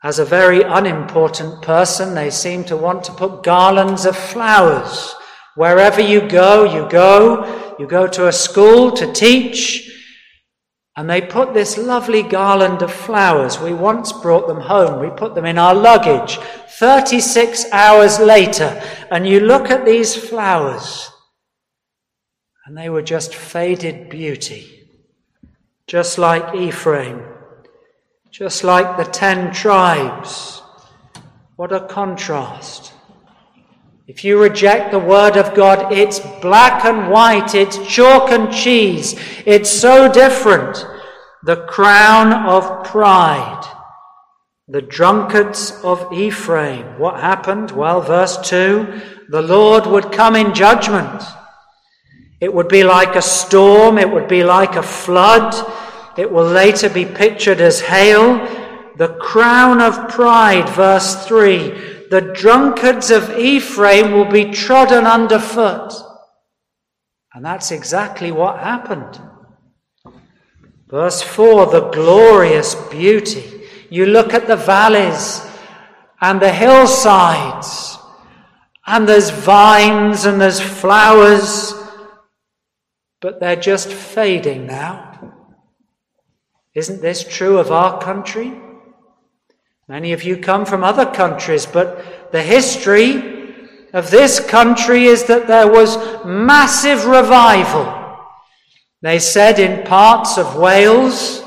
As 0.05 0.21
a 0.21 0.25
very 0.25 0.62
unimportant 0.62 1.62
person, 1.62 2.14
they 2.14 2.31
seem 2.31 2.62
to 2.66 2.76
want 2.76 3.02
to 3.05 3.12
put 3.12 3.43
garlands 3.43 4.07
of 4.07 4.16
flowers. 4.16 5.16
Wherever 5.57 6.00
you 6.00 6.21
go, 6.21 6.62
you 6.62 6.88
go, 6.88 7.75
you 7.81 7.88
go 7.88 8.07
to 8.07 8.28
a 8.28 8.33
school 8.33 8.93
to 8.93 9.12
teach, 9.12 9.90
and 10.97 11.11
they 11.11 11.21
put 11.21 11.55
this 11.55 11.76
lovely 11.76 12.23
garland 12.23 12.83
of 12.83 12.93
flowers. 12.93 13.59
We 13.59 13.75
once 13.75 14.12
brought 14.12 14.47
them 14.47 14.61
home. 14.61 15.00
We 15.00 15.11
put 15.11 15.35
them 15.35 15.45
in 15.45 15.59
our 15.59 15.75
luggage. 15.75 16.38
36 16.78 17.64
hours 17.73 18.18
later, 18.18 18.83
and 19.11 19.26
you 19.26 19.40
look 19.40 19.71
at 19.71 19.87
these 19.87 20.14
flowers, 20.14 21.11
and 22.66 22.76
they 22.76 22.90
were 22.90 23.00
just 23.00 23.35
faded 23.35 24.11
beauty, 24.11 24.87
just 25.87 26.18
like 26.18 26.54
Ephraim, 26.54 27.23
just 28.30 28.62
like 28.62 28.99
the 28.99 29.11
ten 29.11 29.50
tribes. 29.54 30.61
What 31.56 31.73
a 31.73 31.87
contrast. 31.87 32.92
If 34.06 34.23
you 34.23 34.38
reject 34.38 34.90
the 34.90 34.99
Word 34.99 35.38
of 35.38 35.54
God, 35.54 35.92
it's 35.92 36.21
black 36.42 36.85
and 36.85 37.11
white, 37.11 37.54
it's 37.54 37.78
chalk 37.87 38.30
and 38.30 38.52
cheese. 38.52 39.18
It's 39.47 39.71
so 39.71 40.12
different. 40.12 40.87
The 41.45 41.64
crown 41.64 42.35
of 42.47 42.85
pride. 42.85 43.75
The 44.68 44.82
drunkards 44.82 45.73
of 45.85 46.12
Ephraim. 46.12 46.99
What 46.99 47.20
happened? 47.20 47.70
Well, 47.70 48.00
verse 48.00 48.37
2 48.49 49.02
the 49.28 49.42
Lord 49.42 49.87
would 49.87 50.12
come 50.12 50.37
in 50.37 50.54
judgment. 50.54 51.23
It 52.40 52.52
would 52.52 52.68
be 52.68 52.85
like 52.85 53.16
a 53.16 53.23
storm, 53.23 53.99
it 53.99 54.11
would 54.11 54.28
be 54.28 54.44
like 54.44 54.76
a 54.76 54.82
flood. 54.82 55.54
It 56.16 56.30
will 56.30 56.46
later 56.46 56.88
be 56.88 57.04
pictured 57.04 57.60
as 57.60 57.80
hail. 57.80 58.38
The 58.97 59.17
crown 59.21 59.80
of 59.80 60.08
pride, 60.08 60.69
verse 60.71 61.26
3 61.26 61.95
the 62.08 62.21
drunkards 62.21 63.10
of 63.10 63.36
Ephraim 63.36 64.12
will 64.12 64.30
be 64.30 64.52
trodden 64.52 65.06
underfoot. 65.06 65.93
And 67.34 67.45
that's 67.45 67.71
exactly 67.71 68.30
what 68.30 68.60
happened. 68.60 69.21
Verse 70.88 71.23
4 71.23 71.67
the 71.67 71.91
glorious 71.91 72.75
beauty. 72.75 73.55
You 73.90 74.06
look 74.06 74.34
at 74.34 74.46
the 74.46 74.56
valleys 74.56 75.40
and 76.20 76.40
the 76.40 76.52
hillsides, 76.52 77.99
and 78.86 79.08
there's 79.08 79.30
vines 79.30 80.25
and 80.25 80.40
there's 80.40 80.60
flowers, 80.60 81.75
but 83.20 83.40
they're 83.40 83.56
just 83.56 83.92
fading 83.92 84.66
now. 84.66 85.34
Isn't 86.75 87.00
this 87.00 87.25
true 87.25 87.58
of 87.58 87.72
our 87.72 88.00
country? 88.00 88.52
Many 89.88 90.12
of 90.12 90.25
you 90.25 90.36
come 90.36 90.66
from 90.66 90.84
other 90.84 91.06
countries, 91.06 91.64
but 91.64 92.32
the 92.32 92.42
history 92.42 93.36
of 93.92 94.10
this 94.10 94.40
country 94.40 95.04
is 95.06 95.25
that 95.25 95.46
there 95.46 95.70
was 95.70 95.96
massive 96.25 97.06
revival. 97.06 97.86
They 99.00 99.18
said 99.18 99.58
in 99.58 99.86
parts 99.86 100.38
of 100.38 100.56
Wales, 100.56 101.42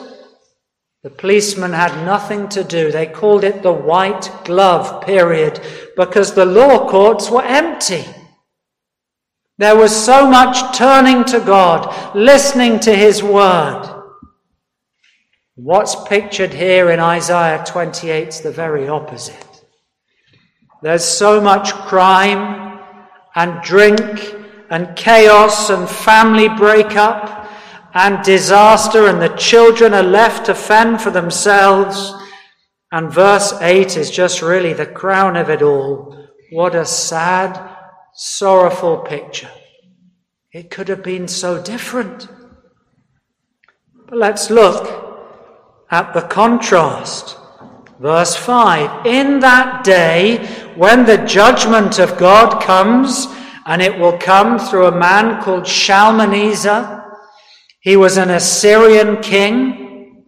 the 1.02 1.10
policemen 1.10 1.72
had 1.72 2.06
nothing 2.06 2.50
to 2.50 2.64
do. 2.64 2.92
They 2.92 3.06
called 3.06 3.46
it 3.46 3.64
the 3.64 3.72
white 3.72 4.30
glove 4.44 5.02
period 5.06 5.62
because 5.96 6.34
the 6.34 6.46
law 6.46 6.90
courts 6.90 7.30
were 7.30 7.44
empty. 7.44 8.04
There 9.58 9.78
was 9.78 9.96
so 9.96 10.30
much 10.30 10.78
turning 10.78 11.24
to 11.26 11.40
God, 11.40 12.16
listening 12.16 12.80
to 12.82 12.94
His 12.94 13.24
word. 13.24 13.96
What's 15.56 15.96
pictured 16.08 16.54
here 16.54 16.92
in 16.92 17.00
Isaiah 17.00 17.64
28 17.66 18.28
is 18.28 18.42
the 18.42 18.52
very 18.52 18.88
opposite. 18.88 19.46
There's 20.82 21.04
so 21.04 21.42
much 21.42 21.74
crime 21.74 22.80
and 23.36 23.62
drink 23.62 24.36
and 24.70 24.96
chaos 24.96 25.70
and 25.70 25.90
family 25.90 26.48
breakup 26.48 27.39
and 27.94 28.24
disaster, 28.24 29.08
and 29.08 29.22
the 29.22 29.36
children 29.36 29.94
are 29.94 30.04
left 30.04 30.46
to 30.46 30.56
fend 30.56 31.02
for 31.02 31.12
themselves. 31.12 32.14
And 32.92 33.12
verse 33.12 33.54
8 33.62 33.98
is 33.98 34.12
just 34.12 34.42
really 34.42 34.74
the 34.74 34.86
crown 34.86 35.36
of 35.36 35.50
it 35.50 35.62
all. 35.62 36.28
What 36.52 36.76
a 36.76 36.86
sad, 36.86 37.78
sorrowful 38.14 38.98
picture. 39.00 39.52
It 40.52 40.72
could 40.72 40.88
have 40.88 41.04
been 41.04 41.28
so 41.28 41.62
different. 41.62 42.28
But 44.08 44.18
let's 44.18 44.50
look 44.50 45.06
at 45.92 46.14
the 46.14 46.22
contrast. 46.22 47.38
Verse 48.00 48.36
5 48.36 49.06
In 49.06 49.40
that 49.42 49.84
day, 49.84 50.46
when 50.76 51.06
the 51.06 51.18
judgment 51.18 52.00
of 52.00 52.18
God 52.18 52.64
comes, 52.64 53.28
and 53.66 53.82
it 53.82 54.00
will 54.00 54.18
come 54.18 54.58
through 54.58 54.88
a 54.88 55.00
man 55.00 55.44
called 55.44 55.68
Shalmaneser, 55.68 56.99
he 57.80 57.96
was 57.96 58.18
an 58.18 58.30
Assyrian 58.30 59.22
king. 59.22 60.26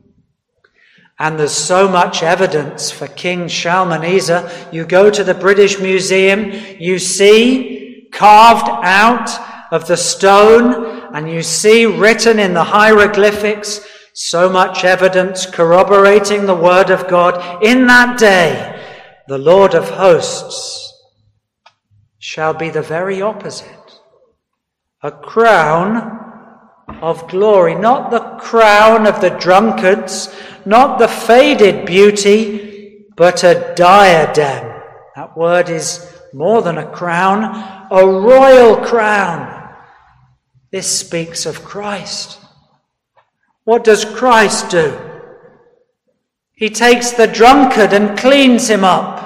And 1.19 1.37
there's 1.37 1.51
so 1.51 1.87
much 1.87 2.23
evidence 2.23 2.89
for 2.89 3.07
King 3.07 3.47
Shalmaneser. 3.47 4.49
You 4.71 4.85
go 4.85 5.11
to 5.11 5.23
the 5.23 5.35
British 5.35 5.79
Museum, 5.79 6.51
you 6.79 6.97
see 6.97 8.09
carved 8.11 8.67
out 8.67 9.29
of 9.71 9.87
the 9.87 9.97
stone, 9.97 11.13
and 11.13 11.29
you 11.29 11.43
see 11.43 11.85
written 11.85 12.39
in 12.39 12.53
the 12.53 12.63
hieroglyphics 12.63 13.85
so 14.13 14.49
much 14.49 14.83
evidence 14.83 15.45
corroborating 15.45 16.45
the 16.45 16.55
word 16.55 16.89
of 16.89 17.07
God. 17.07 17.63
In 17.63 17.85
that 17.87 18.17
day, 18.17 18.81
the 19.27 19.37
Lord 19.37 19.75
of 19.75 19.89
hosts 19.89 20.91
shall 22.17 22.53
be 22.53 22.69
the 22.69 22.81
very 22.81 23.21
opposite 23.21 23.77
a 25.03 25.11
crown 25.11 26.30
of 27.01 27.27
glory, 27.27 27.75
not 27.75 28.11
the 28.11 28.37
crown 28.39 29.07
of 29.07 29.21
the 29.21 29.29
drunkards, 29.29 30.33
not 30.65 30.99
the 30.99 31.07
faded 31.07 31.85
beauty, 31.85 33.05
but 33.15 33.43
a 33.43 33.73
diadem. 33.75 34.81
That 35.15 35.35
word 35.37 35.69
is 35.69 36.11
more 36.33 36.61
than 36.61 36.77
a 36.77 36.91
crown, 36.91 37.43
a 37.91 38.05
royal 38.05 38.77
crown. 38.77 39.75
This 40.71 40.99
speaks 40.99 41.45
of 41.45 41.63
Christ. 41.63 42.39
What 43.63 43.83
does 43.83 44.05
Christ 44.05 44.69
do? 44.69 44.97
He 46.53 46.69
takes 46.69 47.11
the 47.11 47.27
drunkard 47.27 47.91
and 47.93 48.17
cleans 48.17 48.69
him 48.69 48.83
up. 48.83 49.21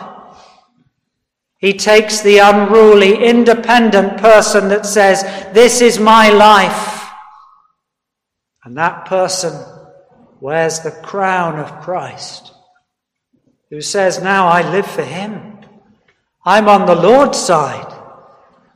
He 1.57 1.73
takes 1.73 2.21
the 2.21 2.37
unruly, 2.37 3.23
independent 3.25 4.17
person 4.17 4.69
that 4.69 4.85
says, 4.85 5.23
This 5.53 5.81
is 5.81 5.99
my 5.99 6.29
life. 6.29 6.94
And 8.65 8.75
that 8.77 9.05
person 9.05 9.53
wears 10.41 10.81
the 10.81 10.91
crown 10.91 11.57
of 11.57 11.81
Christ, 11.81 12.51
who 13.69 13.79
says, 13.79 14.21
Now 14.21 14.47
I 14.47 14.69
live 14.69 14.87
for 14.87 15.03
him. 15.03 15.59
I'm 16.43 16.67
on 16.67 16.85
the 16.85 16.95
Lord's 16.95 17.39
side. 17.39 17.93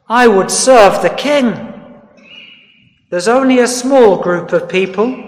I 0.07 0.27
would 0.27 0.49
serve 0.49 1.01
the 1.01 1.09
King. 1.09 1.75
There's 3.11 3.27
only 3.27 3.59
a 3.59 3.67
small 3.67 4.21
group 4.21 4.53
of 4.53 4.69
people 4.69 5.25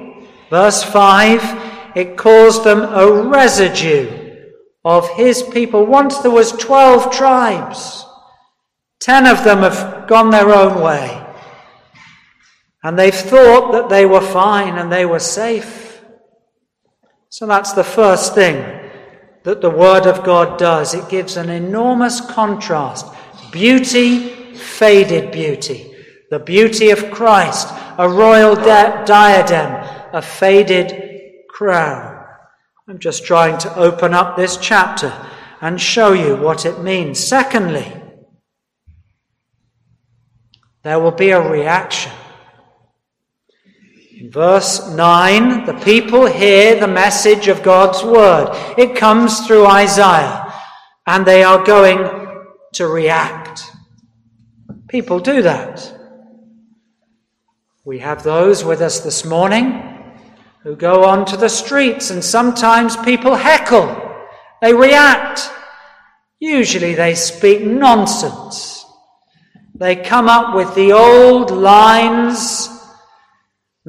Verse 0.52 0.84
5, 0.84 1.95
it 1.95 2.17
calls 2.17 2.62
them 2.62 2.82
a 2.82 3.10
residue 3.10 4.50
of 4.84 5.10
his 5.12 5.41
people. 5.41 5.86
Once 5.86 6.17
there 6.17 6.30
was 6.30 6.52
12 6.52 7.10
tribes. 7.10 8.06
Ten 9.00 9.26
of 9.26 9.45
them 9.45 9.60
have 9.60 10.10
gone 10.10 10.30
their 10.30 10.54
own 10.54 10.82
way. 10.82 11.26
And 12.83 12.97
they've 12.97 13.13
thought 13.13 13.71
that 13.73 13.89
they 13.89 14.05
were 14.05 14.21
fine 14.21 14.77
and 14.77 14.91
they 14.91 15.05
were 15.05 15.19
safe. 15.19 16.01
So 17.29 17.45
that's 17.45 17.73
the 17.73 17.83
first 17.83 18.35
thing 18.35 18.55
that 19.43 19.61
the 19.61 19.69
Word 19.69 20.05
of 20.05 20.23
God 20.23 20.59
does. 20.59 20.93
It 20.93 21.09
gives 21.09 21.37
an 21.37 21.49
enormous 21.49 22.21
contrast. 22.21 23.05
Beauty, 23.51 24.53
faded 24.55 25.31
beauty. 25.31 25.95
The 26.29 26.39
beauty 26.39 26.89
of 26.89 27.11
Christ, 27.11 27.67
a 27.97 28.09
royal 28.09 28.55
di- 28.55 29.05
diadem, 29.05 29.87
a 30.13 30.21
faded 30.21 31.47
crown. 31.49 32.25
I'm 32.87 32.99
just 32.99 33.25
trying 33.25 33.57
to 33.59 33.75
open 33.77 34.13
up 34.13 34.35
this 34.35 34.57
chapter 34.57 35.13
and 35.61 35.79
show 35.79 36.13
you 36.13 36.35
what 36.35 36.65
it 36.65 36.81
means. 36.81 37.19
Secondly, 37.19 37.91
there 40.83 40.99
will 40.99 41.11
be 41.11 41.29
a 41.29 41.41
reaction. 41.41 42.11
In 44.21 44.29
verse 44.29 44.88
9, 44.88 45.65
the 45.65 45.73
people 45.84 46.27
hear 46.27 46.79
the 46.79 46.88
message 46.88 47.47
of 47.47 47.63
God's 47.63 48.03
word. 48.03 48.55
It 48.77 48.95
comes 48.95 49.47
through 49.47 49.65
Isaiah, 49.65 50.53
and 51.07 51.25
they 51.25 51.41
are 51.41 51.65
going 51.65 52.07
to 52.73 52.86
react. 52.86 53.63
People 54.88 55.19
do 55.19 55.41
that. 55.41 55.91
We 57.84 57.97
have 57.97 58.21
those 58.21 58.63
with 58.63 58.81
us 58.81 58.99
this 58.99 59.25
morning 59.25 59.81
who 60.62 60.75
go 60.75 61.03
onto 61.03 61.36
the 61.36 61.49
streets, 61.49 62.12
and 62.12 62.23
sometimes 62.23 62.95
people 62.97 63.34
heckle. 63.34 63.89
They 64.62 64.75
react. 64.75 65.49
Usually 66.39 66.93
they 66.93 67.15
speak 67.15 67.63
nonsense. 67.63 68.86
They 69.73 69.95
come 69.95 70.29
up 70.29 70.53
with 70.53 70.75
the 70.75 70.91
old 70.91 71.49
lines 71.49 72.70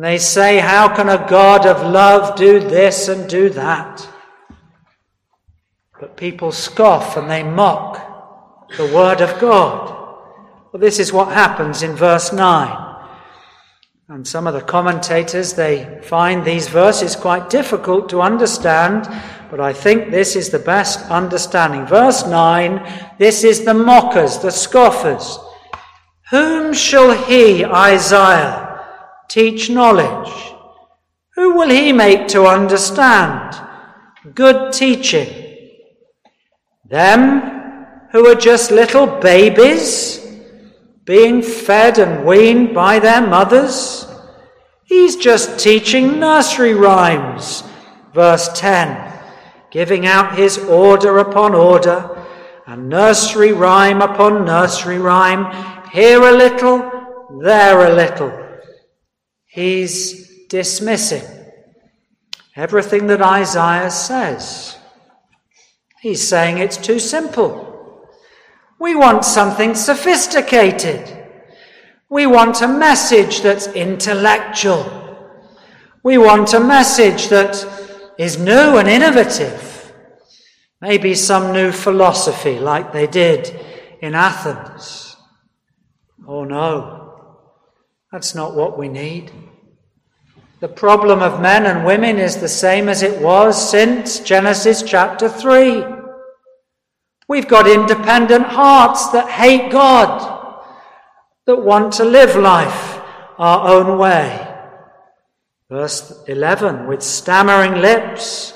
and 0.02 0.10
they 0.10 0.18
say, 0.18 0.58
How 0.58 0.92
can 0.92 1.08
a 1.08 1.28
God 1.28 1.64
of 1.64 1.88
love 1.88 2.34
do 2.34 2.58
this 2.58 3.06
and 3.06 3.30
do 3.30 3.50
that? 3.50 4.04
But 6.00 6.16
people 6.16 6.50
scoff 6.50 7.16
and 7.16 7.30
they 7.30 7.44
mock 7.44 8.68
the 8.76 8.92
Word 8.92 9.20
of 9.20 9.38
God. 9.38 9.90
Well, 10.72 10.80
this 10.80 10.98
is 10.98 11.12
what 11.12 11.28
happens 11.28 11.84
in 11.84 11.94
verse 11.94 12.32
9. 12.32 12.96
And 14.08 14.26
some 14.26 14.48
of 14.48 14.54
the 14.54 14.62
commentators, 14.62 15.52
they 15.52 16.00
find 16.02 16.44
these 16.44 16.66
verses 16.66 17.14
quite 17.14 17.48
difficult 17.48 18.08
to 18.08 18.22
understand, 18.22 19.06
but 19.52 19.60
I 19.60 19.72
think 19.72 20.10
this 20.10 20.34
is 20.34 20.50
the 20.50 20.58
best 20.58 21.08
understanding. 21.12 21.86
Verse 21.86 22.26
9, 22.26 23.14
this 23.20 23.44
is 23.44 23.64
the 23.64 23.74
mockers, 23.74 24.38
the 24.38 24.50
scoffers. 24.50 25.38
Whom 26.30 26.74
shall 26.74 27.12
he, 27.12 27.64
Isaiah, 27.64 28.61
teach 29.32 29.70
knowledge? 29.70 30.30
Who 31.36 31.54
will 31.54 31.70
he 31.70 31.90
make 31.90 32.28
to 32.28 32.44
understand 32.44 33.56
good 34.34 34.74
teaching? 34.74 35.30
Them 36.84 38.08
who 38.12 38.26
are 38.26 38.34
just 38.34 38.70
little 38.70 39.06
babies 39.06 40.20
being 41.04 41.40
fed 41.40 41.98
and 41.98 42.26
weaned 42.26 42.74
by 42.74 42.98
their 42.98 43.26
mothers? 43.26 44.06
He's 44.84 45.16
just 45.16 45.58
teaching 45.58 46.20
nursery 46.20 46.74
rhymes. 46.74 47.64
Verse 48.12 48.50
10 48.54 49.10
giving 49.70 50.06
out 50.06 50.36
his 50.36 50.58
order 50.58 51.16
upon 51.16 51.54
order, 51.54 52.22
and 52.66 52.90
nursery 52.90 53.52
rhyme 53.52 54.02
upon 54.02 54.44
nursery 54.44 54.98
rhyme, 54.98 55.46
here 55.90 56.20
a 56.20 56.30
little, 56.30 56.78
there 57.40 57.90
a 57.90 57.94
little 57.94 58.41
He's 59.52 60.46
dismissing 60.46 61.24
everything 62.56 63.06
that 63.08 63.20
Isaiah 63.20 63.90
says. 63.90 64.78
He's 66.00 66.26
saying 66.26 66.56
it's 66.56 66.78
too 66.78 66.98
simple. 66.98 68.08
We 68.78 68.94
want 68.94 69.26
something 69.26 69.74
sophisticated. 69.74 71.28
We 72.08 72.26
want 72.26 72.62
a 72.62 72.66
message 72.66 73.42
that's 73.42 73.66
intellectual. 73.68 74.86
We 76.02 76.16
want 76.16 76.54
a 76.54 76.60
message 76.60 77.28
that 77.28 77.54
is 78.18 78.38
new 78.38 78.78
and 78.78 78.88
innovative. 78.88 79.92
Maybe 80.80 81.14
some 81.14 81.52
new 81.52 81.72
philosophy 81.72 82.58
like 82.58 82.94
they 82.94 83.06
did 83.06 83.54
in 84.00 84.14
Athens. 84.14 85.14
Oh 86.26 86.44
no. 86.44 87.01
That's 88.12 88.34
not 88.34 88.54
what 88.54 88.78
we 88.78 88.88
need. 88.88 89.32
The 90.60 90.68
problem 90.68 91.22
of 91.22 91.40
men 91.40 91.64
and 91.64 91.86
women 91.86 92.18
is 92.18 92.36
the 92.36 92.48
same 92.48 92.90
as 92.90 93.02
it 93.02 93.22
was 93.22 93.70
since 93.70 94.20
Genesis 94.20 94.82
chapter 94.82 95.30
3. 95.30 95.82
We've 97.26 97.48
got 97.48 97.66
independent 97.66 98.44
hearts 98.44 99.10
that 99.12 99.30
hate 99.30 99.72
God, 99.72 100.60
that 101.46 101.56
want 101.56 101.94
to 101.94 102.04
live 102.04 102.36
life 102.36 103.00
our 103.38 103.68
own 103.68 103.98
way. 103.98 104.46
Verse 105.70 106.22
11, 106.28 106.86
with 106.86 107.02
stammering 107.02 107.80
lips 107.80 108.52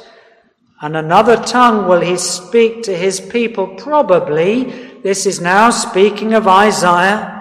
and 0.83 0.99
another 0.99 1.37
tongue 1.37 1.89
will 1.89 2.03
he 2.03 2.19
speak 2.19 2.83
to 2.83 2.95
his 2.95 3.21
people. 3.21 3.69
Probably 3.77 4.65
this 5.03 5.25
is 5.25 5.41
now 5.41 5.71
speaking 5.71 6.35
of 6.35 6.47
Isaiah 6.47 7.36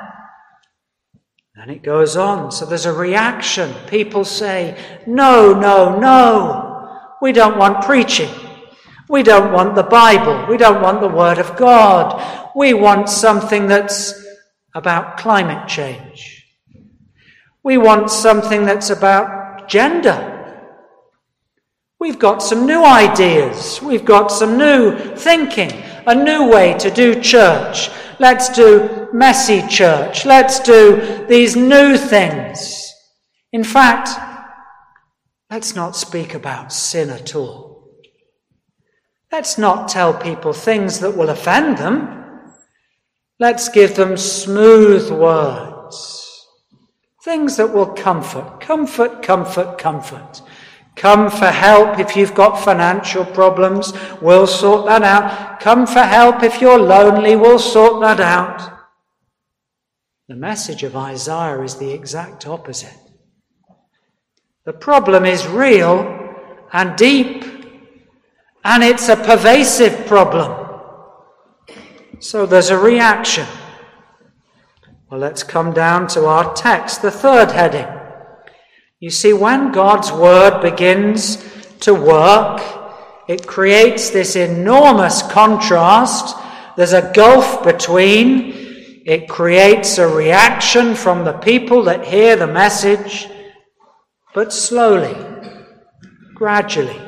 and 1.65 1.75
it 1.75 1.81
goes 1.81 2.15
on. 2.15 2.51
So 2.51 2.63
there's 2.63 2.85
a 2.85 2.93
reaction. 2.93 3.73
People 3.87 4.23
say, 4.23 4.77
no, 5.07 5.51
no, 5.51 5.97
no. 5.97 6.99
We 7.23 7.31
don't 7.31 7.57
want 7.57 7.83
preaching. 7.83 8.29
We 9.09 9.23
don't 9.23 9.51
want 9.51 9.73
the 9.73 9.81
Bible. 9.81 10.45
We 10.47 10.57
don't 10.57 10.83
want 10.83 11.01
the 11.01 11.07
Word 11.07 11.39
of 11.39 11.57
God. 11.57 12.51
We 12.55 12.75
want 12.75 13.09
something 13.09 13.65
that's 13.65 14.13
about 14.75 15.17
climate 15.17 15.67
change. 15.67 16.45
We 17.63 17.79
want 17.79 18.11
something 18.11 18.63
that's 18.63 18.91
about 18.91 19.67
gender. 19.67 20.59
We've 21.99 22.19
got 22.19 22.43
some 22.43 22.67
new 22.67 22.85
ideas. 22.85 23.81
We've 23.81 24.05
got 24.05 24.27
some 24.27 24.55
new 24.55 24.95
thinking, 25.15 25.71
a 26.05 26.13
new 26.13 26.47
way 26.47 26.77
to 26.77 26.91
do 26.91 27.19
church. 27.19 27.89
Let's 28.19 28.49
do 28.49 29.09
messy 29.13 29.65
church. 29.67 30.25
Let's 30.25 30.59
do 30.59 31.25
these 31.27 31.55
new 31.55 31.97
things. 31.97 32.93
In 33.51 33.63
fact, 33.63 34.09
let's 35.49 35.75
not 35.75 35.95
speak 35.95 36.33
about 36.33 36.71
sin 36.71 37.09
at 37.09 37.35
all. 37.35 37.89
Let's 39.31 39.57
not 39.57 39.89
tell 39.89 40.13
people 40.13 40.53
things 40.53 40.99
that 40.99 41.17
will 41.17 41.29
offend 41.29 41.77
them. 41.77 42.51
Let's 43.39 43.67
give 43.67 43.95
them 43.95 44.15
smooth 44.15 45.11
words. 45.11 46.47
Things 47.23 47.57
that 47.57 47.73
will 47.73 47.87
comfort, 47.87 48.61
comfort, 48.61 49.23
comfort, 49.23 49.77
comfort. 49.77 50.41
Come 50.95 51.29
for 51.29 51.47
help 51.47 51.99
if 51.99 52.15
you've 52.15 52.33
got 52.33 52.63
financial 52.63 53.25
problems, 53.25 53.93
we'll 54.21 54.47
sort 54.47 54.85
that 54.85 55.03
out. 55.03 55.59
Come 55.59 55.85
for 55.85 56.03
help 56.03 56.41
if 56.41 56.61
you're 56.61 56.79
lonely, 56.79 57.35
we'll 57.35 57.59
sort 57.59 58.01
that 58.01 58.19
out. 58.19 58.71
The 60.27 60.35
message 60.35 60.83
of 60.83 60.95
Isaiah 60.95 61.61
is 61.61 61.75
the 61.75 61.91
exact 61.91 62.47
opposite. 62.47 62.97
The 64.65 64.73
problem 64.73 65.25
is 65.25 65.45
real 65.45 66.33
and 66.71 66.97
deep, 66.97 67.43
and 68.63 68.83
it's 68.83 69.09
a 69.09 69.15
pervasive 69.17 70.07
problem. 70.07 70.65
So 72.19 72.45
there's 72.45 72.71
a 72.71 72.77
reaction. 72.77 73.45
Well, 75.11 75.19
let's 75.19 75.43
come 75.43 75.73
down 75.73 76.07
to 76.07 76.25
our 76.25 76.53
text, 76.55 77.01
the 77.01 77.11
third 77.11 77.51
heading. 77.51 77.85
You 79.05 79.11
see, 79.11 79.33
when 79.33 79.71
God's 79.71 80.11
word 80.11 80.61
begins 80.61 81.37
to 81.81 81.93
work, 81.93 82.59
it 83.27 83.45
creates 83.45 84.09
this 84.09 84.35
enormous 84.35 85.21
contrast. 85.21 86.35
There's 86.75 86.93
a 86.93 87.11
gulf 87.13 87.63
between. 87.63 88.51
It 89.05 89.29
creates 89.29 89.99
a 89.99 90.07
reaction 90.07 90.95
from 90.95 91.23
the 91.23 91.33
people 91.33 91.83
that 91.83 92.07
hear 92.07 92.35
the 92.35 92.47
message, 92.47 93.27
but 94.33 94.51
slowly, 94.51 95.15
gradually. 96.33 96.99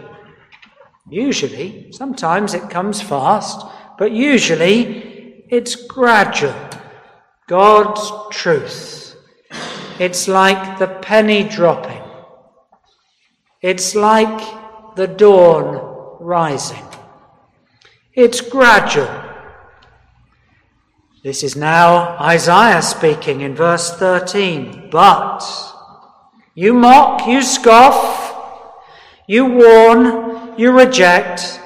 Usually, 1.10 1.92
sometimes 1.94 2.54
it 2.54 2.70
comes 2.70 3.02
fast, 3.02 3.66
but 3.98 4.12
usually 4.12 5.48
it's 5.50 5.76
gradual. 5.88 6.54
God's 7.48 8.12
truth 8.30 9.07
it's 10.00 10.28
like 10.28 10.80
the 10.80 10.88
penny 10.88 11.44
dropping. 11.44 12.04
It's 13.62 13.96
like 13.96 14.96
the 14.96 15.08
dawn 15.08 16.18
rising. 16.20 16.86
It's 18.14 18.42
gradual. 18.42 19.24
This 21.24 21.44
is 21.44 21.56
now 21.56 22.18
Isaiah 22.22 22.82
speaking 22.82 23.42
in 23.42 23.56
verse 23.56 23.92
13. 23.98 24.90
But 24.92 25.44
you 26.56 26.74
mock, 26.74 27.28
you 27.28 27.42
scoff, 27.42 28.34
you 29.28 29.46
warn, 29.46 30.58
you 30.58 30.72
reject, 30.72 31.60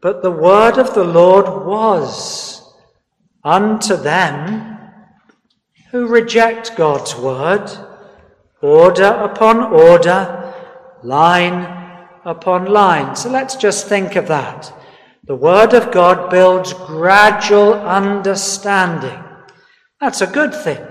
but 0.00 0.22
the 0.22 0.30
word 0.30 0.78
of 0.78 0.94
the 0.94 1.04
Lord 1.04 1.46
was 1.64 2.74
unto 3.44 3.96
them 3.96 4.71
who 5.92 6.08
reject 6.08 6.74
God's 6.74 7.14
word, 7.14 7.70
order 8.62 9.04
upon 9.04 9.62
order, 9.62 10.54
line 11.02 12.08
upon 12.24 12.64
line. 12.64 13.14
So 13.14 13.28
let's 13.30 13.56
just 13.56 13.88
think 13.88 14.16
of 14.16 14.26
that. 14.28 14.72
The 15.24 15.36
Word 15.36 15.74
of 15.74 15.92
God 15.92 16.30
builds 16.30 16.72
gradual 16.72 17.74
understanding. 17.74 19.22
That's 20.00 20.22
a 20.22 20.26
good 20.26 20.54
thing. 20.54 20.84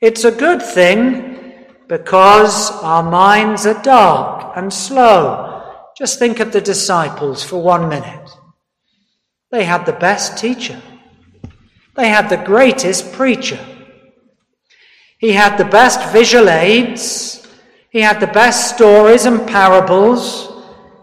It's 0.00 0.24
a 0.24 0.32
good 0.32 0.62
thing 0.62 1.66
because 1.86 2.70
our 2.82 3.02
minds 3.02 3.66
are 3.66 3.82
dark 3.82 4.56
and 4.56 4.72
slow. 4.72 5.62
Just 5.96 6.18
think 6.18 6.40
of 6.40 6.50
the 6.50 6.60
disciples 6.60 7.44
for 7.44 7.62
one 7.62 7.88
minute. 7.90 8.30
They 9.50 9.64
had 9.64 9.84
the 9.84 9.92
best 9.92 10.38
teacher. 10.38 10.80
They 11.96 12.08
had 12.08 12.28
the 12.28 12.36
greatest 12.36 13.12
preacher. 13.12 13.58
He 15.18 15.32
had 15.32 15.56
the 15.56 15.64
best 15.64 16.12
visual 16.12 16.50
aids. 16.50 17.46
He 17.90 18.00
had 18.00 18.20
the 18.20 18.26
best 18.26 18.74
stories 18.74 19.24
and 19.24 19.48
parables. 19.48 20.52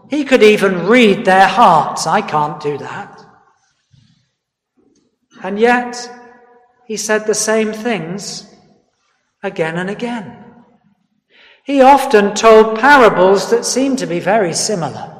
He 0.10 0.23
could 0.23 0.43
even 0.43 0.86
read 0.86 1.25
their 1.25 1.47
hearts. 1.47 2.06
I 2.06 2.21
can't 2.21 2.62
do 2.62 2.77
that. 2.77 3.19
And 5.41 5.60
yet, 5.60 6.10
he 6.86 6.95
said 6.95 7.25
the 7.25 7.34
same 7.34 7.73
things 7.73 8.47
again 9.41 9.77
and 9.77 9.89
again. 9.89 10.43
He 11.63 11.82
often 11.82 12.36
told 12.36 12.79
parables 12.79 13.49
that 13.49 13.65
seemed 13.65 13.97
to 13.99 14.06
be 14.06 14.19
very 14.19 14.53
similar, 14.53 15.15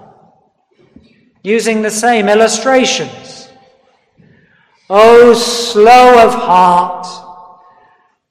using 1.41 1.81
the 1.81 1.89
same 1.89 2.29
illustrations. 2.29 3.42
Oh, 4.95 5.34
slow 5.34 6.23
of 6.23 6.36
heart 6.36 7.08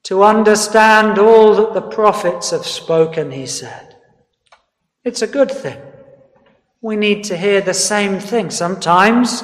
to 0.03 0.23
understand 0.23 1.19
all 1.19 1.55
that 1.55 1.73
the 1.73 1.81
prophets 1.81 2.51
have 2.51 2.65
spoken, 2.65 3.31
he 3.31 3.45
said. 3.45 3.97
It's 5.03 5.21
a 5.21 5.27
good 5.27 5.51
thing 5.51 5.81
we 6.83 6.97
need 6.97 7.23
to 7.23 7.37
hear 7.37 7.61
the 7.61 7.73
same 7.73 8.19
thing. 8.19 8.51
Sometimes 8.51 9.41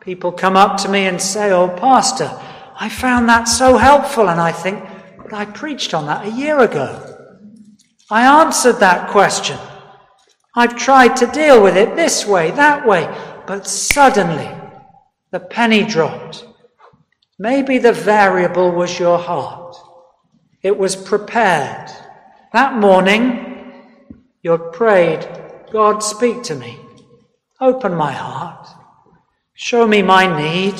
people 0.00 0.32
come 0.32 0.56
up 0.56 0.80
to 0.80 0.88
me 0.88 1.06
and 1.06 1.20
say, 1.20 1.52
Oh, 1.52 1.68
Pastor, 1.68 2.30
I 2.80 2.88
found 2.88 3.28
that 3.28 3.44
so 3.44 3.76
helpful. 3.76 4.28
And 4.30 4.40
I 4.40 4.52
think, 4.52 4.82
but 5.18 5.34
I 5.34 5.44
preached 5.44 5.92
on 5.92 6.06
that 6.06 6.26
a 6.26 6.30
year 6.30 6.58
ago. 6.60 7.08
I 8.10 8.42
answered 8.42 8.80
that 8.80 9.10
question. 9.10 9.58
I've 10.56 10.76
tried 10.76 11.14
to 11.16 11.26
deal 11.26 11.62
with 11.62 11.76
it 11.76 11.94
this 11.94 12.26
way, 12.26 12.50
that 12.52 12.86
way, 12.86 13.06
but 13.46 13.66
suddenly 13.66 14.50
the 15.32 15.40
penny 15.40 15.82
dropped. 15.82 16.46
Maybe 17.38 17.78
the 17.78 17.92
variable 17.92 18.70
was 18.70 18.98
your 18.98 19.18
heart. 19.18 19.74
It 20.62 20.78
was 20.78 20.94
prepared. 20.94 21.90
That 22.52 22.74
morning, 22.74 23.72
you'd 24.42 24.72
prayed 24.72 25.26
God, 25.72 26.00
speak 26.00 26.42
to 26.44 26.54
me. 26.54 26.78
Open 27.58 27.94
my 27.94 28.12
heart. 28.12 28.68
Show 29.54 29.86
me 29.86 30.02
my 30.02 30.26
need. 30.26 30.74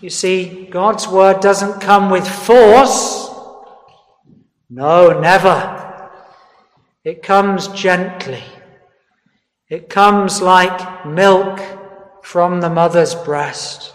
You 0.00 0.10
see, 0.10 0.68
God's 0.70 1.08
word 1.08 1.40
doesn't 1.40 1.80
come 1.80 2.08
with 2.08 2.26
force. 2.28 3.28
No, 4.68 5.18
never. 5.18 6.08
It 7.02 7.24
comes 7.24 7.66
gently. 7.68 8.44
It 9.68 9.88
comes 9.88 10.40
like 10.40 11.04
milk 11.04 11.58
from 12.22 12.60
the 12.60 12.70
mother's 12.70 13.14
breast. 13.14 13.94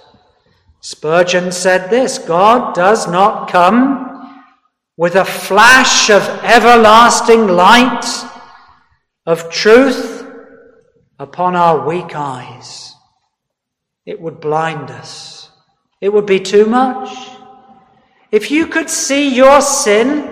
Spurgeon 0.82 1.52
said 1.52 1.90
this 1.90 2.18
God 2.18 2.76
does 2.76 3.08
not 3.08 3.50
come 3.50 4.06
with 4.98 5.16
a 5.16 5.26
flash 5.26 6.10
of 6.10 6.22
everlasting 6.44 7.48
light 7.48 8.06
of 9.26 9.50
truth 9.50 10.26
upon 11.20 11.56
our 11.56 11.88
weak 11.88 12.16
eyes. 12.16 12.94
It 14.06 14.22
would 14.22 14.40
blind 14.40 14.92
us. 14.92 15.50
It 16.00 16.14
would 16.14 16.26
be 16.26 16.40
too 16.40 16.66
much. 16.66 17.18
If 18.32 18.52
you 18.52 18.68
could 18.68 18.90
see 18.90 19.36
your 19.36 19.62
sin 19.62 20.32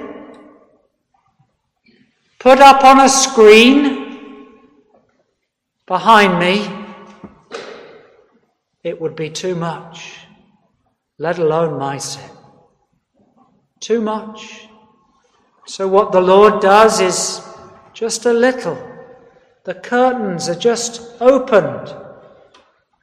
put 2.40 2.60
up 2.60 2.84
on 2.84 3.00
a 3.00 3.10
screen 3.10 4.60
behind 5.88 6.40
me, 6.40 6.83
it 8.84 9.00
would 9.00 9.16
be 9.16 9.30
too 9.30 9.56
much, 9.56 10.16
let 11.18 11.40
alone 11.40 11.80
my 11.80 11.98
sin. 11.98 12.30
Too 13.80 14.02
much. 14.02 14.68
So, 15.66 15.88
what 15.88 16.12
the 16.12 16.22
Lord 16.22 16.62
does 16.62 17.00
is 17.00 17.42
just 17.94 18.26
a 18.26 18.34
little. 18.34 18.78
The 19.64 19.76
curtains 19.76 20.50
are 20.50 20.56
just 20.56 21.22
opened. 21.22 21.96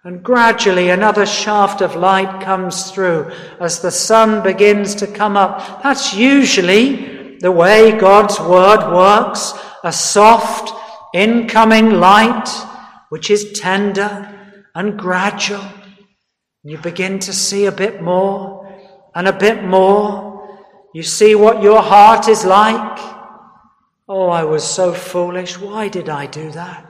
And 0.05 0.23
gradually 0.23 0.91
another 0.91 1.27
shaft 1.27 1.83
of 1.83 1.95
light 1.95 2.43
comes 2.43 2.91
through 2.91 3.31
as 3.61 3.81
the 3.81 3.91
sun 3.91 4.43
begins 4.43 4.95
to 4.97 5.07
come 5.07 5.37
up. 5.37 5.83
That's 5.83 6.15
usually 6.15 7.39
the 7.39 7.53
way 7.53 7.99
God's 7.99 8.39
word 8.41 8.93
works 8.95 9.55
a 9.83 9.93
soft 9.93 10.73
incoming 11.15 11.93
light 11.95 12.49
which 13.09 13.31
is 13.31 13.59
tender 13.59 14.30
and 14.75 14.99
gradual. 14.99 15.65
You 16.63 16.79
begin 16.79 17.19
to 17.21 17.33
see 17.33 17.67
a 17.67 17.73
bit 17.73 18.03
more 18.03 18.69
and 19.15 19.29
a 19.29 19.33
bit 19.33 19.65
more. 19.65 20.59
You 20.93 21.03
see 21.03 21.35
what 21.35 21.63
your 21.63 21.83
heart 21.83 22.29
is 22.29 22.45
like. 22.45 22.99
Oh, 24.09 24.29
I 24.29 24.45
was 24.45 24.65
so 24.65 24.93
foolish. 24.93 25.59
Why 25.59 25.89
did 25.89 26.09
I 26.09 26.27
do 26.27 26.51
that? 26.51 26.87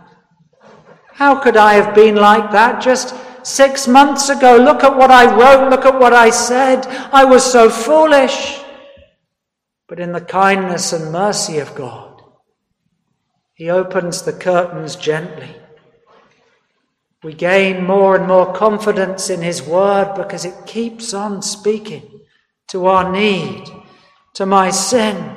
How 1.13 1.39
could 1.39 1.57
I 1.57 1.75
have 1.75 1.95
been 1.95 2.17
like 2.17 2.51
that 2.53 2.81
just 2.81 3.15
six 3.47 3.87
months 3.87 4.31
ago? 4.31 4.57
Look 4.57 4.83
at 4.83 4.97
what 4.97 5.11
I 5.11 5.27
wrote. 5.27 5.69
Look 5.69 5.85
at 5.85 6.01
what 6.01 6.15
I 6.15 6.31
said. 6.31 6.87
I 7.13 7.25
was 7.25 7.45
so 7.45 7.69
foolish. 7.69 8.61
But 9.87 10.01
in 10.01 10.13
the 10.13 10.21
kindness 10.21 10.93
and 10.93 11.13
mercy 11.13 11.59
of 11.59 11.75
God, 11.75 12.23
He 13.55 13.69
opens 13.69 14.23
the 14.23 14.33
curtains 14.33 14.97
gently. 14.97 15.60
We 17.23 17.35
gain 17.35 17.85
more 17.85 18.17
and 18.17 18.27
more 18.27 18.53
confidence 18.53 19.31
in 19.31 19.43
His 19.43 19.63
Word 19.63 20.15
because 20.17 20.45
it 20.45 20.67
keeps 20.67 21.13
on 21.13 21.43
speaking 21.43 22.21
to 22.69 22.87
our 22.87 23.13
need, 23.13 23.65
to 24.35 24.47
my 24.47 24.71
sin 24.71 25.37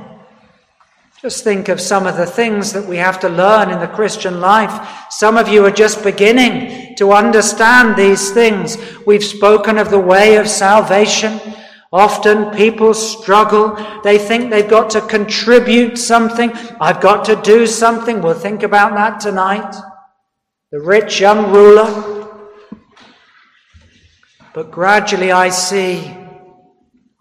just 1.24 1.46
think 1.46 1.70
of 1.70 1.80
some 1.80 2.06
of 2.06 2.18
the 2.18 2.26
things 2.26 2.74
that 2.74 2.86
we 2.86 2.98
have 2.98 3.18
to 3.18 3.30
learn 3.30 3.72
in 3.72 3.80
the 3.80 3.88
Christian 3.88 4.42
life. 4.42 5.06
Some 5.10 5.38
of 5.38 5.48
you 5.48 5.66
are 5.66 5.72
just 5.72 6.04
beginning 6.04 6.98
to 6.98 7.14
understand 7.14 7.96
these 7.96 8.32
things. 8.32 8.78
We've 9.08 9.24
spoken 9.24 9.78
of 9.78 9.90
the 9.90 10.02
way 10.02 10.36
of 10.36 10.50
salvation. 10.50 11.40
Often 11.94 12.58
people 12.58 12.94
struggle. 12.94 13.74
They 14.04 14.18
think 14.18 14.50
they've 14.50 14.70
got 14.70 14.90
to 14.90 15.02
contribute 15.08 15.98
something. 15.98 16.52
I've 16.82 17.00
got 17.00 17.24
to 17.28 17.38
do 17.42 17.68
something. 17.68 18.22
We'll 18.22 18.34
think 18.34 18.62
about 18.62 18.94
that 18.96 19.22
tonight. 19.22 19.74
The 20.74 20.82
rich 20.82 21.20
young 21.20 21.52
ruler. 21.52 22.28
But 24.56 24.72
gradually 24.72 25.32
I 25.32 25.50
see 25.50 26.12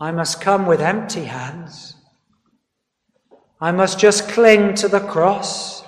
I 0.00 0.10
must 0.10 0.40
come 0.40 0.64
with 0.64 0.80
empty 0.80 1.24
hands. 1.24 1.94
I 3.60 3.70
must 3.70 3.98
just 3.98 4.30
cling 4.30 4.72
to 4.76 4.88
the 4.88 5.00
cross. 5.00 5.84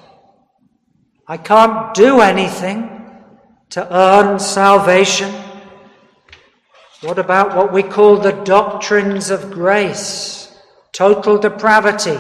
I 1.27 1.39
can't 1.39 1.95
do 1.95 2.21
anything 2.21 3.09
to 3.71 3.97
earn 3.97 4.39
salvation. 4.39 5.33
What 7.01 7.19
about 7.19 7.57
what 7.57 7.73
we 7.73 7.83
call 7.83 8.19
the 8.19 8.43
doctrines 8.45 9.31
of 9.31 9.51
grace? 9.51 10.55
Total 10.93 11.39
depravity, 11.39 12.19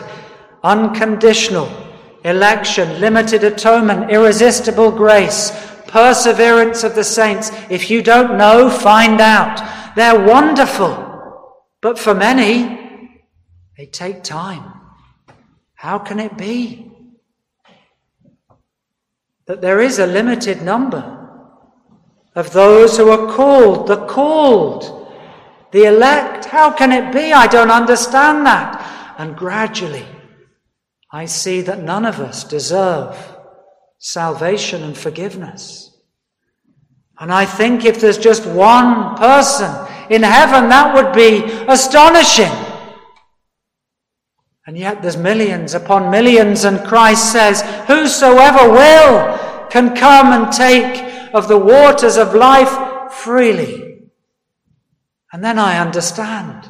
unconditional 0.62 1.83
election, 2.24 3.00
limited 3.00 3.44
atonement, 3.44 4.10
irresistible 4.10 4.90
grace, 4.90 5.50
perseverance 5.86 6.82
of 6.82 6.94
the 6.94 7.04
saints. 7.04 7.50
If 7.70 7.90
you 7.90 8.02
don't 8.02 8.36
know, 8.36 8.70
find 8.70 9.20
out. 9.20 9.94
They're 9.94 10.26
wonderful, 10.26 11.62
but 11.80 11.98
for 11.98 12.14
many, 12.14 13.20
they 13.76 13.86
take 13.86 14.22
time. 14.22 14.72
How 15.74 15.98
can 15.98 16.18
it 16.18 16.36
be? 16.36 16.90
that 19.46 19.60
there 19.60 19.80
is 19.80 19.98
a 19.98 20.06
limited 20.06 20.62
number 20.62 21.20
of 22.34 22.52
those 22.52 22.96
who 22.96 23.10
are 23.10 23.32
called, 23.32 23.86
the 23.86 24.06
called, 24.06 25.12
the 25.72 25.84
elect. 25.84 26.46
How 26.46 26.70
can 26.70 26.92
it 26.92 27.12
be? 27.12 27.32
I 27.32 27.46
don't 27.46 27.70
understand 27.70 28.46
that. 28.46 29.14
And 29.18 29.36
gradually, 29.36 30.06
I 31.14 31.26
see 31.26 31.60
that 31.60 31.80
none 31.80 32.04
of 32.04 32.18
us 32.18 32.42
deserve 32.42 33.16
salvation 33.98 34.82
and 34.82 34.98
forgiveness. 34.98 35.96
And 37.20 37.32
I 37.32 37.44
think 37.44 37.84
if 37.84 38.00
there's 38.00 38.18
just 38.18 38.44
one 38.44 39.14
person 39.14 39.70
in 40.10 40.24
heaven, 40.24 40.70
that 40.70 40.92
would 40.92 41.12
be 41.14 41.44
astonishing. 41.68 42.50
And 44.66 44.76
yet 44.76 45.02
there's 45.02 45.16
millions 45.16 45.74
upon 45.74 46.10
millions, 46.10 46.64
and 46.64 46.84
Christ 46.84 47.30
says, 47.30 47.62
Whosoever 47.86 48.72
will 48.72 49.68
can 49.70 49.94
come 49.94 50.32
and 50.32 50.52
take 50.52 51.32
of 51.32 51.46
the 51.46 51.58
waters 51.58 52.16
of 52.16 52.34
life 52.34 53.12
freely. 53.12 54.10
And 55.32 55.44
then 55.44 55.60
I 55.60 55.78
understand. 55.78 56.68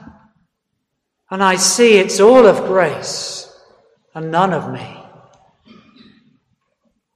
And 1.31 1.43
I 1.43 1.57
see 1.57 1.97
it's 1.97 2.21
all 2.21 2.47
of 2.47 2.67
grace 2.67 3.44
and 4.15 4.31
none 4.31 4.53
of 4.53 4.73
me. 4.73 5.01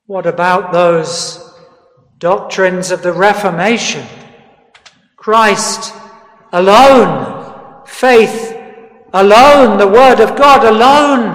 What 0.06 0.26
about 0.26 0.72
those 0.72 1.38
doctrines 2.18 2.90
of 2.90 3.02
the 3.02 3.12
Reformation? 3.12 4.06
Christ 5.16 5.94
alone, 6.52 7.84
faith 7.86 8.56
alone, 9.12 9.78
the 9.78 9.86
Word 9.86 10.20
of 10.20 10.36
God 10.36 10.64
alone. 10.64 11.26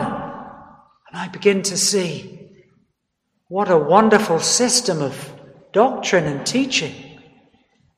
And 1.08 1.18
I 1.18 1.28
begin 1.28 1.62
to 1.64 1.78
see 1.78 2.50
what 3.48 3.70
a 3.70 3.78
wonderful 3.78 4.40
system 4.40 5.02
of 5.02 5.32
doctrine 5.72 6.26
and 6.26 6.46
teaching. 6.46 7.20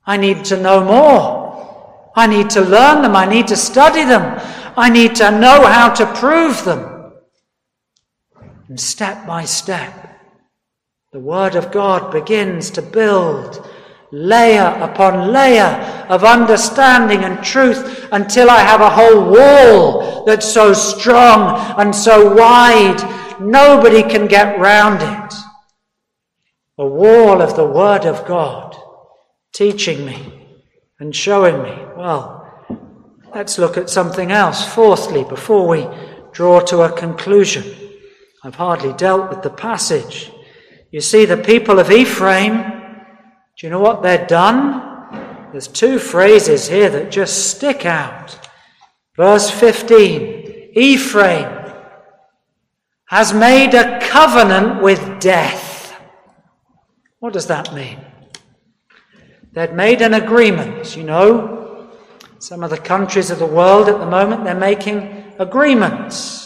I 0.05 0.17
need 0.17 0.45
to 0.45 0.61
know 0.61 0.83
more. 0.83 2.11
I 2.15 2.27
need 2.27 2.49
to 2.51 2.61
learn 2.61 3.01
them. 3.01 3.15
I 3.15 3.25
need 3.25 3.47
to 3.47 3.55
study 3.55 4.03
them. 4.03 4.39
I 4.77 4.89
need 4.89 5.15
to 5.15 5.31
know 5.31 5.65
how 5.65 5.93
to 5.93 6.05
prove 6.13 6.63
them. 6.65 6.94
And 8.67 8.79
step 8.79 9.27
by 9.27 9.45
step, 9.45 10.19
the 11.13 11.19
Word 11.19 11.55
of 11.55 11.71
God 11.71 12.11
begins 12.11 12.71
to 12.71 12.81
build 12.81 13.69
layer 14.11 14.77
upon 14.81 15.31
layer 15.31 16.05
of 16.09 16.23
understanding 16.23 17.23
and 17.23 17.43
truth 17.43 18.07
until 18.11 18.49
I 18.49 18.59
have 18.59 18.81
a 18.81 18.89
whole 18.89 19.29
wall 19.29 20.25
that's 20.25 20.51
so 20.51 20.73
strong 20.73 21.57
and 21.79 21.95
so 21.95 22.33
wide, 22.33 23.39
nobody 23.39 24.01
can 24.01 24.27
get 24.27 24.59
round 24.59 25.01
it. 25.01 25.33
A 26.77 26.87
wall 26.87 27.41
of 27.41 27.55
the 27.55 27.65
Word 27.65 28.05
of 28.05 28.25
God 28.25 28.75
teaching 29.53 30.05
me 30.05 30.47
and 30.99 31.15
showing 31.15 31.61
me. 31.61 31.77
Well, 31.95 32.41
let's 33.33 33.59
look 33.59 33.77
at 33.77 33.89
something 33.89 34.31
else. 34.31 34.65
Fourthly, 34.73 35.23
before 35.23 35.67
we 35.67 35.87
draw 36.31 36.61
to 36.61 36.81
a 36.81 36.91
conclusion, 36.91 37.84
I've 38.45 38.55
hardly 38.55 38.93
dealt 38.93 39.29
with 39.29 39.41
the 39.41 39.49
passage. 39.49 40.31
You 40.91 41.01
see, 41.01 41.25
the 41.25 41.35
people 41.35 41.79
of 41.79 41.91
Ephraim 41.91 42.75
do 43.57 43.65
you 43.65 43.71
know 43.71 43.79
what 43.79 44.03
they'd 44.03 44.27
done? 44.27 45.49
There's 45.51 45.69
two 45.69 45.97
phrases 45.97 46.67
here 46.67 46.89
that 46.89 47.09
just 47.09 47.55
stick 47.55 47.85
out. 47.85 48.37
Verse 49.15 49.49
15 49.49 50.73
Ephraim 50.75 51.73
has 53.05 53.33
made 53.33 53.73
a 53.73 53.99
covenant 54.01 54.83
with 54.83 55.21
death. 55.21 55.95
What 57.19 57.31
does 57.31 57.47
that 57.47 57.73
mean? 57.73 57.99
They'd 59.53 59.73
made 59.73 60.01
an 60.01 60.15
agreement, 60.15 60.97
you 60.97 61.03
know. 61.03 61.89
Some 62.39 62.61
of 62.61 62.71
the 62.71 62.77
countries 62.77 63.31
of 63.31 63.39
the 63.39 63.45
world 63.45 63.87
at 63.87 63.99
the 63.99 64.05
moment, 64.05 64.43
they're 64.43 64.53
making 64.53 65.33
agreements. 65.39 66.44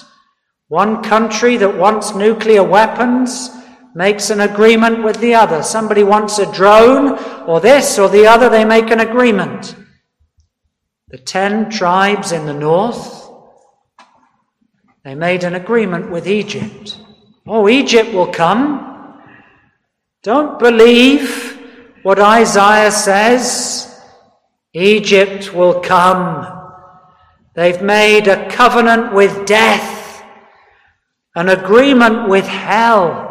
One 0.69 1.03
country 1.03 1.57
that 1.57 1.77
wants 1.77 2.15
nuclear 2.15 2.63
weapons 2.63 3.49
makes 3.93 4.29
an 4.29 4.39
agreement 4.39 5.03
with 5.03 5.19
the 5.19 5.35
other. 5.35 5.61
Somebody 5.63 6.03
wants 6.03 6.39
a 6.39 6.51
drone 6.53 7.19
or 7.47 7.59
this 7.59 7.99
or 7.99 8.07
the 8.07 8.25
other, 8.27 8.49
they 8.49 8.63
make 8.63 8.89
an 8.91 9.01
agreement. 9.01 9.75
The 11.09 11.17
ten 11.17 11.69
tribes 11.69 12.31
in 12.31 12.45
the 12.45 12.53
north, 12.53 13.27
they 15.03 15.15
made 15.15 15.43
an 15.43 15.55
agreement 15.55 16.11
with 16.11 16.27
Egypt. 16.27 16.99
Oh, 17.47 17.67
Egypt 17.67 18.13
will 18.13 18.31
come. 18.31 19.23
Don't 20.21 20.59
believe 20.59 21.59
what 22.03 22.19
Isaiah 22.19 22.91
says. 22.91 23.87
Egypt 24.73 25.51
will 25.51 25.79
come. 25.79 26.45
They've 27.55 27.81
made 27.81 28.27
a 28.27 28.47
covenant 28.49 29.13
with 29.13 29.47
death, 29.47 29.98
an 31.35 31.49
agreement 31.49 32.27
with 32.29 32.45
hell. 32.45 33.27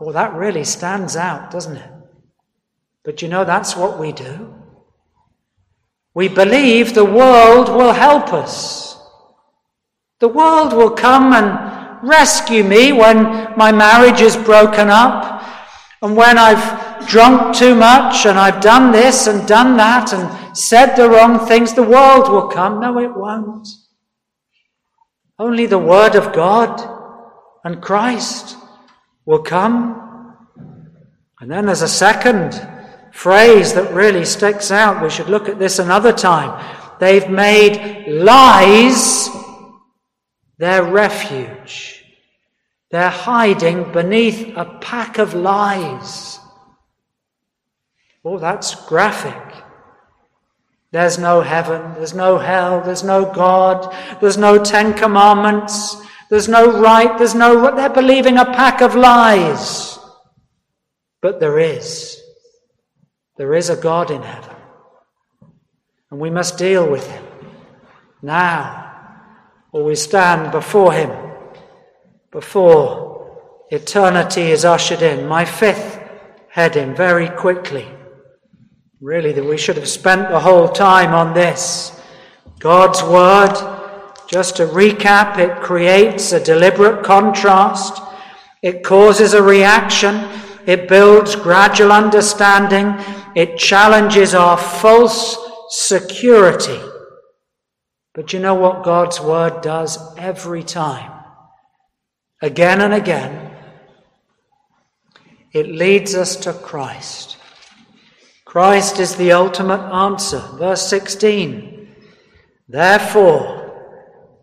Well, 0.00 0.12
that 0.12 0.34
really 0.34 0.64
stands 0.64 1.16
out, 1.16 1.50
doesn't 1.50 1.76
it? 1.76 1.90
But 3.04 3.22
you 3.22 3.28
know, 3.28 3.44
that's 3.44 3.76
what 3.76 3.98
we 3.98 4.12
do. 4.12 4.54
We 6.14 6.28
believe 6.28 6.94
the 6.94 7.04
world 7.04 7.68
will 7.68 7.92
help 7.92 8.32
us. 8.32 9.00
The 10.20 10.28
world 10.28 10.72
will 10.72 10.90
come 10.90 11.32
and 11.32 12.08
rescue 12.08 12.64
me 12.64 12.92
when 12.92 13.22
my 13.56 13.72
marriage 13.72 14.20
is 14.20 14.36
broken 14.36 14.88
up 14.88 15.44
and 16.02 16.16
when 16.16 16.38
I've 16.38 17.06
drunk 17.06 17.56
too 17.56 17.74
much 17.74 18.26
and 18.26 18.38
I've 18.38 18.60
done 18.60 18.92
this 18.92 19.26
and 19.26 19.46
done 19.46 19.76
that 19.76 20.12
and 20.12 20.56
said 20.56 20.96
the 20.96 21.08
wrong 21.08 21.46
things. 21.46 21.74
The 21.74 21.82
world 21.82 22.28
will 22.28 22.48
come. 22.48 22.80
No, 22.80 22.98
it 22.98 23.14
won't. 23.14 23.68
Only 25.38 25.66
the 25.66 25.78
Word 25.78 26.16
of 26.16 26.32
God 26.32 26.97
and 27.64 27.82
Christ 27.82 28.56
will 29.26 29.42
come. 29.42 30.36
And 31.40 31.50
then 31.50 31.66
there's 31.66 31.82
a 31.82 31.88
second 31.88 32.60
phrase 33.12 33.74
that 33.74 33.92
really 33.92 34.24
sticks 34.24 34.70
out. 34.70 35.02
We 35.02 35.10
should 35.10 35.28
look 35.28 35.48
at 35.48 35.58
this 35.58 35.78
another 35.78 36.12
time. 36.12 36.64
They've 37.00 37.28
made 37.28 38.06
lies 38.08 39.28
their 40.58 40.82
refuge. 40.82 42.04
They're 42.90 43.10
hiding 43.10 43.92
beneath 43.92 44.56
a 44.56 44.78
pack 44.80 45.18
of 45.18 45.34
lies. 45.34 46.38
Oh, 48.24 48.38
that's 48.38 48.74
graphic. 48.86 49.64
There's 50.90 51.18
no 51.18 51.42
heaven, 51.42 51.94
there's 51.94 52.14
no 52.14 52.38
hell, 52.38 52.80
there's 52.80 53.04
no 53.04 53.30
God, 53.30 53.94
there's 54.22 54.38
no 54.38 54.62
Ten 54.62 54.94
Commandments, 54.94 55.96
there's 56.30 56.48
no 56.48 56.80
right, 56.80 57.16
there's 57.18 57.34
no, 57.34 57.74
they're 57.74 57.88
believing 57.88 58.38
a 58.38 58.44
pack 58.44 58.80
of 58.80 58.94
lies. 58.94 59.98
But 61.20 61.40
there 61.40 61.58
is. 61.58 62.20
There 63.36 63.54
is 63.54 63.70
a 63.70 63.76
God 63.76 64.10
in 64.10 64.22
heaven. 64.22 64.56
And 66.10 66.20
we 66.20 66.30
must 66.30 66.58
deal 66.58 66.88
with 66.90 67.06
him 67.06 67.24
now, 68.22 68.92
or 69.72 69.84
we 69.84 69.94
stand 69.94 70.52
before 70.52 70.92
him 70.92 71.10
before 72.30 73.38
eternity 73.70 74.50
is 74.50 74.64
ushered 74.64 75.02
in. 75.02 75.26
My 75.26 75.44
fifth 75.44 76.00
heading, 76.50 76.94
very 76.94 77.28
quickly. 77.28 77.86
Really, 79.00 79.32
that 79.32 79.44
we 79.44 79.56
should 79.56 79.76
have 79.76 79.88
spent 79.88 80.28
the 80.28 80.40
whole 80.40 80.68
time 80.68 81.14
on 81.14 81.32
this. 81.32 82.00
God's 82.58 83.02
Word 83.02 83.77
just 84.28 84.56
to 84.56 84.66
recap, 84.66 85.38
it 85.38 85.62
creates 85.62 86.32
a 86.32 86.44
deliberate 86.44 87.02
contrast. 87.02 88.02
It 88.62 88.84
causes 88.84 89.32
a 89.32 89.42
reaction. 89.42 90.28
It 90.66 90.86
builds 90.86 91.34
gradual 91.34 91.92
understanding. 91.92 92.94
It 93.34 93.56
challenges 93.56 94.34
our 94.34 94.58
false 94.58 95.38
security. 95.70 96.78
But 98.12 98.34
you 98.34 98.40
know 98.40 98.54
what 98.54 98.84
God's 98.84 99.18
Word 99.18 99.62
does 99.62 99.98
every 100.18 100.62
time? 100.62 101.10
Again 102.42 102.82
and 102.82 102.92
again, 102.92 103.56
it 105.52 105.68
leads 105.68 106.14
us 106.14 106.36
to 106.36 106.52
Christ. 106.52 107.38
Christ 108.44 108.98
is 108.98 109.16
the 109.16 109.32
ultimate 109.32 109.90
answer. 109.90 110.40
Verse 110.58 110.86
16. 110.88 111.94
Therefore, 112.68 113.57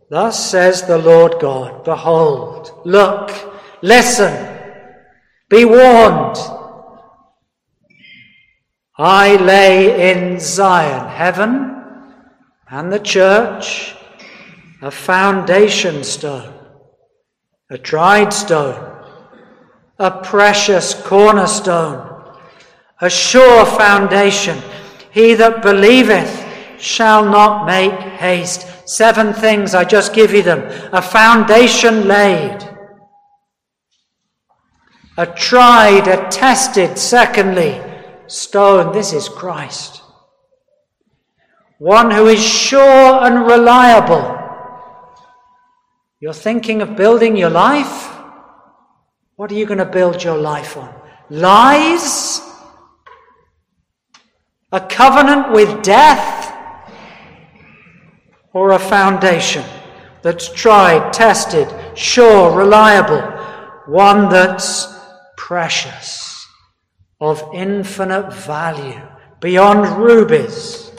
Thus 0.10 0.52
says 0.52 0.84
the 0.84 0.98
Lord 0.98 1.40
God 1.40 1.84
Behold, 1.84 2.82
look, 2.86 3.32
listen, 3.82 4.34
be 5.50 5.66
warned. 5.66 6.38
I 8.98 9.36
lay 9.36 10.12
in 10.12 10.40
Zion, 10.40 11.10
heaven, 11.10 11.84
and 12.70 12.94
the 12.94 13.00
church, 13.00 13.96
a 14.82 14.90
foundation 14.90 16.04
stone, 16.04 16.54
a 17.70 17.78
tried 17.78 18.32
stone, 18.32 19.04
a 20.00 20.12
precious 20.12 20.94
cornerstone, 20.94 22.34
a 23.02 23.10
sure 23.10 23.66
foundation. 23.66 24.62
He 25.12 25.34
that 25.34 25.62
believeth 25.62 26.46
shall 26.80 27.26
not 27.26 27.66
make 27.66 28.00
haste. 28.00 28.75
Seven 28.86 29.34
things, 29.34 29.74
I 29.74 29.84
just 29.84 30.14
give 30.14 30.32
you 30.32 30.44
them. 30.44 30.60
A 30.94 31.02
foundation 31.02 32.08
laid, 32.08 32.60
a 35.18 35.26
tried, 35.26 36.08
a 36.08 36.30
tested, 36.30 36.98
secondly, 36.98 37.82
stone. 38.28 38.94
This 38.94 39.12
is 39.14 39.28
Christ. 39.28 40.02
One 41.80 42.12
who 42.12 42.28
is 42.28 42.44
sure 42.44 43.24
and 43.24 43.46
reliable. 43.46 44.40
You're 46.20 46.34
thinking 46.34 46.82
of 46.82 46.96
building 46.96 47.36
your 47.36 47.50
life? 47.50 48.12
What 49.36 49.52
are 49.52 49.56
you 49.56 49.66
going 49.66 49.80
to 49.80 49.86
build 49.86 50.24
your 50.24 50.38
life 50.38 50.78
on? 50.78 50.94
Lies? 51.30 52.42
A 54.72 54.80
covenant 54.80 55.52
with 55.52 55.84
death? 55.84 56.35
Or 58.56 58.72
a 58.72 58.80
foundation 58.80 59.66
that's 60.22 60.48
tried, 60.52 61.12
tested, 61.12 61.68
sure, 61.94 62.56
reliable? 62.58 63.22
One 63.86 64.30
that's 64.30 64.88
precious, 65.36 66.48
of 67.20 67.44
infinite 67.54 68.34
value, 68.34 69.02
beyond 69.42 70.02
rubies. 70.02 70.90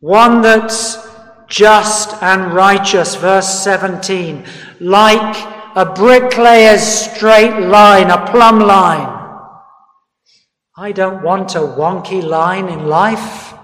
One 0.00 0.40
that's 0.40 1.06
just 1.48 2.20
and 2.22 2.54
righteous, 2.54 3.14
verse 3.14 3.48
17, 3.62 4.42
like 4.80 5.36
a 5.76 5.84
bricklayer's 5.84 6.82
straight 6.82 7.60
line, 7.60 8.10
a 8.10 8.26
plumb 8.26 8.60
line. 8.60 9.12
I 10.76 10.92
don't 10.92 11.22
want 11.22 11.54
a 11.54 11.58
wonky 11.58 12.22
line 12.22 12.68
in 12.68 12.86
life. 12.86 13.55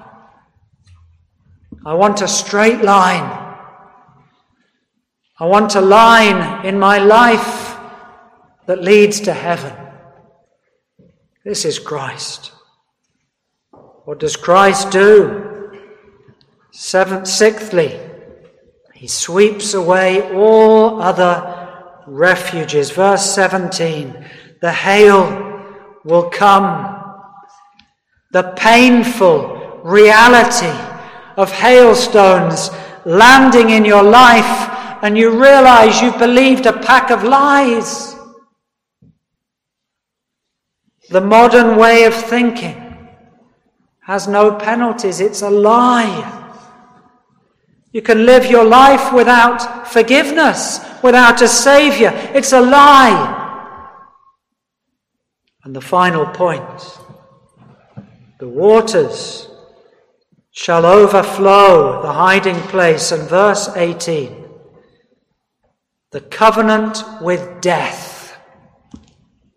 I 1.85 1.95
want 1.95 2.22
a 2.22 2.28
straight 2.28 2.83
line. 2.83 3.39
I 5.41 5.47
want 5.47 5.74
a 5.74 5.80
line 5.80 6.64
in 6.64 6.78
my 6.78 6.99
life 6.99 7.76
that 8.66 8.83
leads 8.83 9.20
to 9.22 9.33
heaven. 9.33 9.74
This 11.45 11.64
is 11.64 11.80
Christ. 11.80 12.53
What 14.05 14.20
does 14.20 14.37
Christ 14.37 14.93
do? 14.93 15.70
Seventh, 16.70 17.26
sixthly, 17.26 17.99
he 18.95 19.09
sweeps 19.09 19.74
away 19.74 20.33
all 20.33 21.03
other 21.03 21.68
refuges. 22.07 22.91
Verse 22.91 23.28
17 23.35 24.24
the 24.61 24.72
hail 24.72 25.61
will 26.05 26.30
come. 26.30 26.99
The 28.30 28.55
painful 28.57 29.80
reality 29.83 30.91
of 31.37 31.51
hailstones 31.51 32.70
landing 33.05 33.70
in 33.70 33.85
your 33.85 34.03
life, 34.03 34.68
and 35.03 35.18
you 35.18 35.30
realize 35.30 36.01
you've 36.01 36.18
believed 36.18 36.66
a 36.66 36.72
pack 36.72 37.11
of 37.11 37.24
lies. 37.24 38.14
The 41.11 41.20
modern 41.20 41.76
way 41.76 42.05
of 42.05 42.14
thinking 42.14 42.78
has 44.03 44.28
no 44.28 44.55
penalties, 44.55 45.20
it's 45.20 45.43
a 45.43 45.51
lie. 45.51 46.41
You 47.93 48.01
can 48.01 48.24
live 48.24 48.47
your 48.47 48.64
life 48.64 49.12
without 49.12 49.87
forgiveness, 49.87 50.80
without 51.03 51.43
a 51.43 51.49
Savior. 51.49 52.11
It's 52.35 52.53
a 52.53 52.61
lie. 52.61 53.41
And 55.64 55.76
the 55.76 55.80
final 55.80 56.26
point 56.26 56.99
the 58.39 58.49
waters 58.49 59.47
shall 60.53 60.87
overflow 60.87 62.01
the 62.03 62.13
hiding 62.13 62.61
place. 62.69 63.11
And 63.11 63.29
verse 63.29 63.69
18 63.75 64.39
the 66.13 66.21
covenant 66.21 67.03
with 67.23 67.63
death 67.63 68.39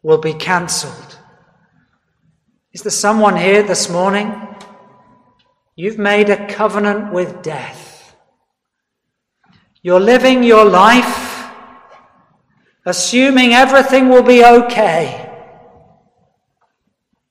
will 0.01 0.17
be 0.17 0.33
cancelled. 0.33 1.19
Is 2.71 2.81
there 2.81 2.91
someone 2.91 3.35
here 3.35 3.61
this 3.61 3.89
morning? 3.89 4.33
You've 5.75 5.97
made 5.97 6.29
a 6.29 6.47
covenant 6.47 7.11
with 7.11 7.41
death. 7.41 8.15
You're 9.81 9.99
living 9.99 10.43
your 10.43 10.63
life 10.63 11.35
assuming 12.85 13.53
everything 13.53 14.09
will 14.09 14.23
be 14.23 14.45
okay, 14.45 15.29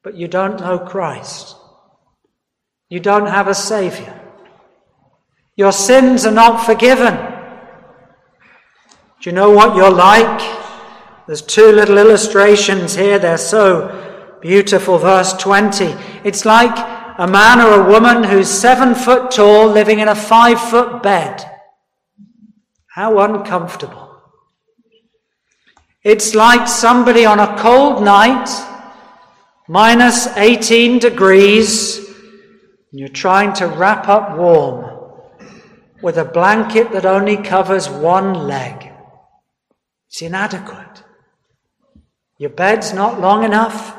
but 0.03 0.15
you 0.17 0.29
don't 0.29 0.61
know 0.61 0.79
Christ. 0.79 1.53
You 2.95 3.01
don't 3.01 3.26
have 3.26 3.49
a 3.49 3.55
Savior. 3.57 4.14
Your 5.57 5.72
sins 5.72 6.24
are 6.24 6.30
not 6.30 6.64
forgiven. 6.64 7.16
Do 9.20 9.28
you 9.28 9.32
know 9.32 9.51
what 9.51 9.74
you're 9.74 9.90
like? 9.90 10.40
There's 11.26 11.42
two 11.42 11.72
little 11.72 11.99
illustrations 11.99 12.95
here. 12.95 13.18
They're 13.18 13.36
so 13.36 14.38
beautiful. 14.40 14.99
Verse 14.99 15.32
20. 15.32 15.86
It's 16.22 16.45
like 16.45 16.72
a 17.18 17.26
man 17.26 17.61
or 17.61 17.80
a 17.80 17.90
woman 17.90 18.22
who's 18.22 18.49
seven 18.49 18.95
foot 18.95 19.32
tall 19.32 19.66
living 19.66 19.99
in 19.99 20.07
a 20.07 20.14
five 20.14 20.61
foot 20.61 21.03
bed. 21.03 21.45
How 22.86 23.18
uncomfortable. 23.18 24.22
It's 26.05 26.36
like 26.36 26.68
somebody 26.68 27.26
on 27.26 27.40
a 27.40 27.59
cold 27.59 28.05
night, 28.05 28.49
minus 29.66 30.28
18 30.36 31.01
degrees, 31.01 32.03
and 32.95 33.01
you're 33.01 33.09
trying 33.09 33.53
to 33.53 33.66
wrap 33.66 34.07
up 34.07 34.36
warm 34.38 34.88
with 36.01 36.16
a 36.16 36.24
blanket 36.24 36.92
that 36.92 37.05
only 37.05 37.36
covers 37.36 37.88
one 37.88 38.34
leg. 38.47 38.88
It's 40.07 40.22
inadequate. 40.22 41.03
Your 42.38 42.51
bed's 42.51 42.92
not 42.92 43.20
long 43.20 43.42
enough. 43.42 43.99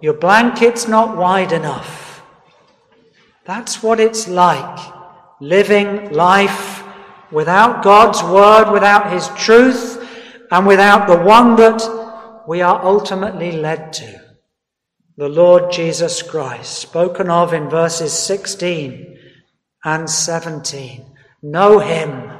Your 0.00 0.14
blanket's 0.14 0.86
not 0.86 1.16
wide 1.16 1.50
enough. 1.50 2.22
That's 3.44 3.82
what 3.82 3.98
it's 3.98 4.28
like 4.28 4.78
living 5.40 6.12
life 6.12 6.84
without 7.32 7.82
God's 7.82 8.22
word, 8.22 8.70
without 8.70 9.10
his 9.10 9.26
truth, 9.30 10.00
and 10.52 10.64
without 10.64 11.08
the 11.08 11.18
one 11.18 11.56
that 11.56 11.82
we 12.46 12.62
are 12.62 12.80
ultimately 12.84 13.50
led 13.50 13.92
to, 13.94 14.20
the 15.16 15.28
Lord 15.28 15.72
Jesus 15.72 16.20
Christ, 16.22 16.78
spoken 16.78 17.30
of 17.30 17.54
in 17.54 17.70
verses 17.70 18.12
16 18.12 19.18
and 19.84 20.10
17. 20.10 21.06
Know 21.42 21.78
him. 21.78 22.30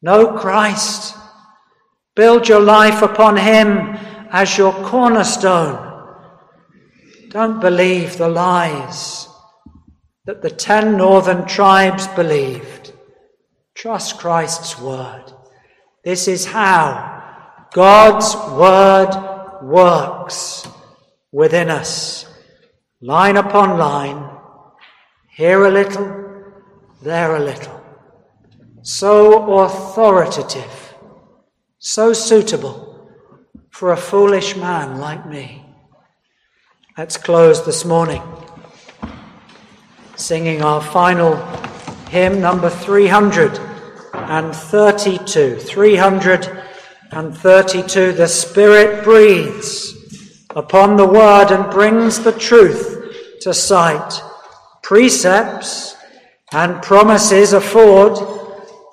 Know 0.00 0.38
Christ. 0.38 1.16
Build 2.14 2.48
your 2.48 2.60
life 2.60 3.02
upon 3.02 3.36
him 3.36 3.96
as 4.30 4.56
your 4.56 4.72
cornerstone. 4.84 5.88
Don't 7.30 7.60
believe 7.60 8.16
the 8.16 8.28
lies 8.28 9.28
that 10.24 10.42
the 10.42 10.50
ten 10.50 10.96
northern 10.96 11.46
tribes 11.46 12.06
believed. 12.08 12.92
Trust 13.74 14.18
Christ's 14.18 14.78
word. 14.78 15.32
This 16.04 16.28
is 16.28 16.44
how 16.46 17.66
God's 17.72 18.36
word 18.52 19.62
works 19.62 20.61
within 21.32 21.70
us, 21.70 22.26
line 23.00 23.36
upon 23.36 23.78
line, 23.78 24.30
here 25.30 25.64
a 25.64 25.70
little, 25.70 26.52
there 27.02 27.34
a 27.34 27.40
little. 27.40 27.80
So 28.82 29.60
authoritative, 29.60 30.94
so 31.78 32.12
suitable 32.12 33.10
for 33.70 33.92
a 33.92 33.96
foolish 33.96 34.56
man 34.56 34.98
like 34.98 35.26
me. 35.26 35.64
Let's 36.96 37.16
close 37.16 37.64
this 37.64 37.84
morning 37.84 38.22
singing 40.22 40.62
our 40.62 40.80
final 40.80 41.34
hymn 42.08 42.40
number 42.40 42.70
332. 42.70 45.56
332. 45.56 48.12
The 48.12 48.28
Spirit 48.28 49.02
breathes 49.02 50.01
upon 50.56 50.96
the 50.96 51.06
Word 51.06 51.50
and 51.50 51.70
brings 51.70 52.20
the 52.20 52.32
truth 52.32 53.38
to 53.40 53.52
sight. 53.52 54.20
Precepts 54.82 55.96
and 56.52 56.82
promises 56.82 57.52
afford 57.52 58.18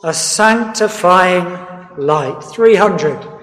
a 0.03 0.13
sanctifying 0.13 1.67
light. 1.97 2.41
300. 2.41 3.38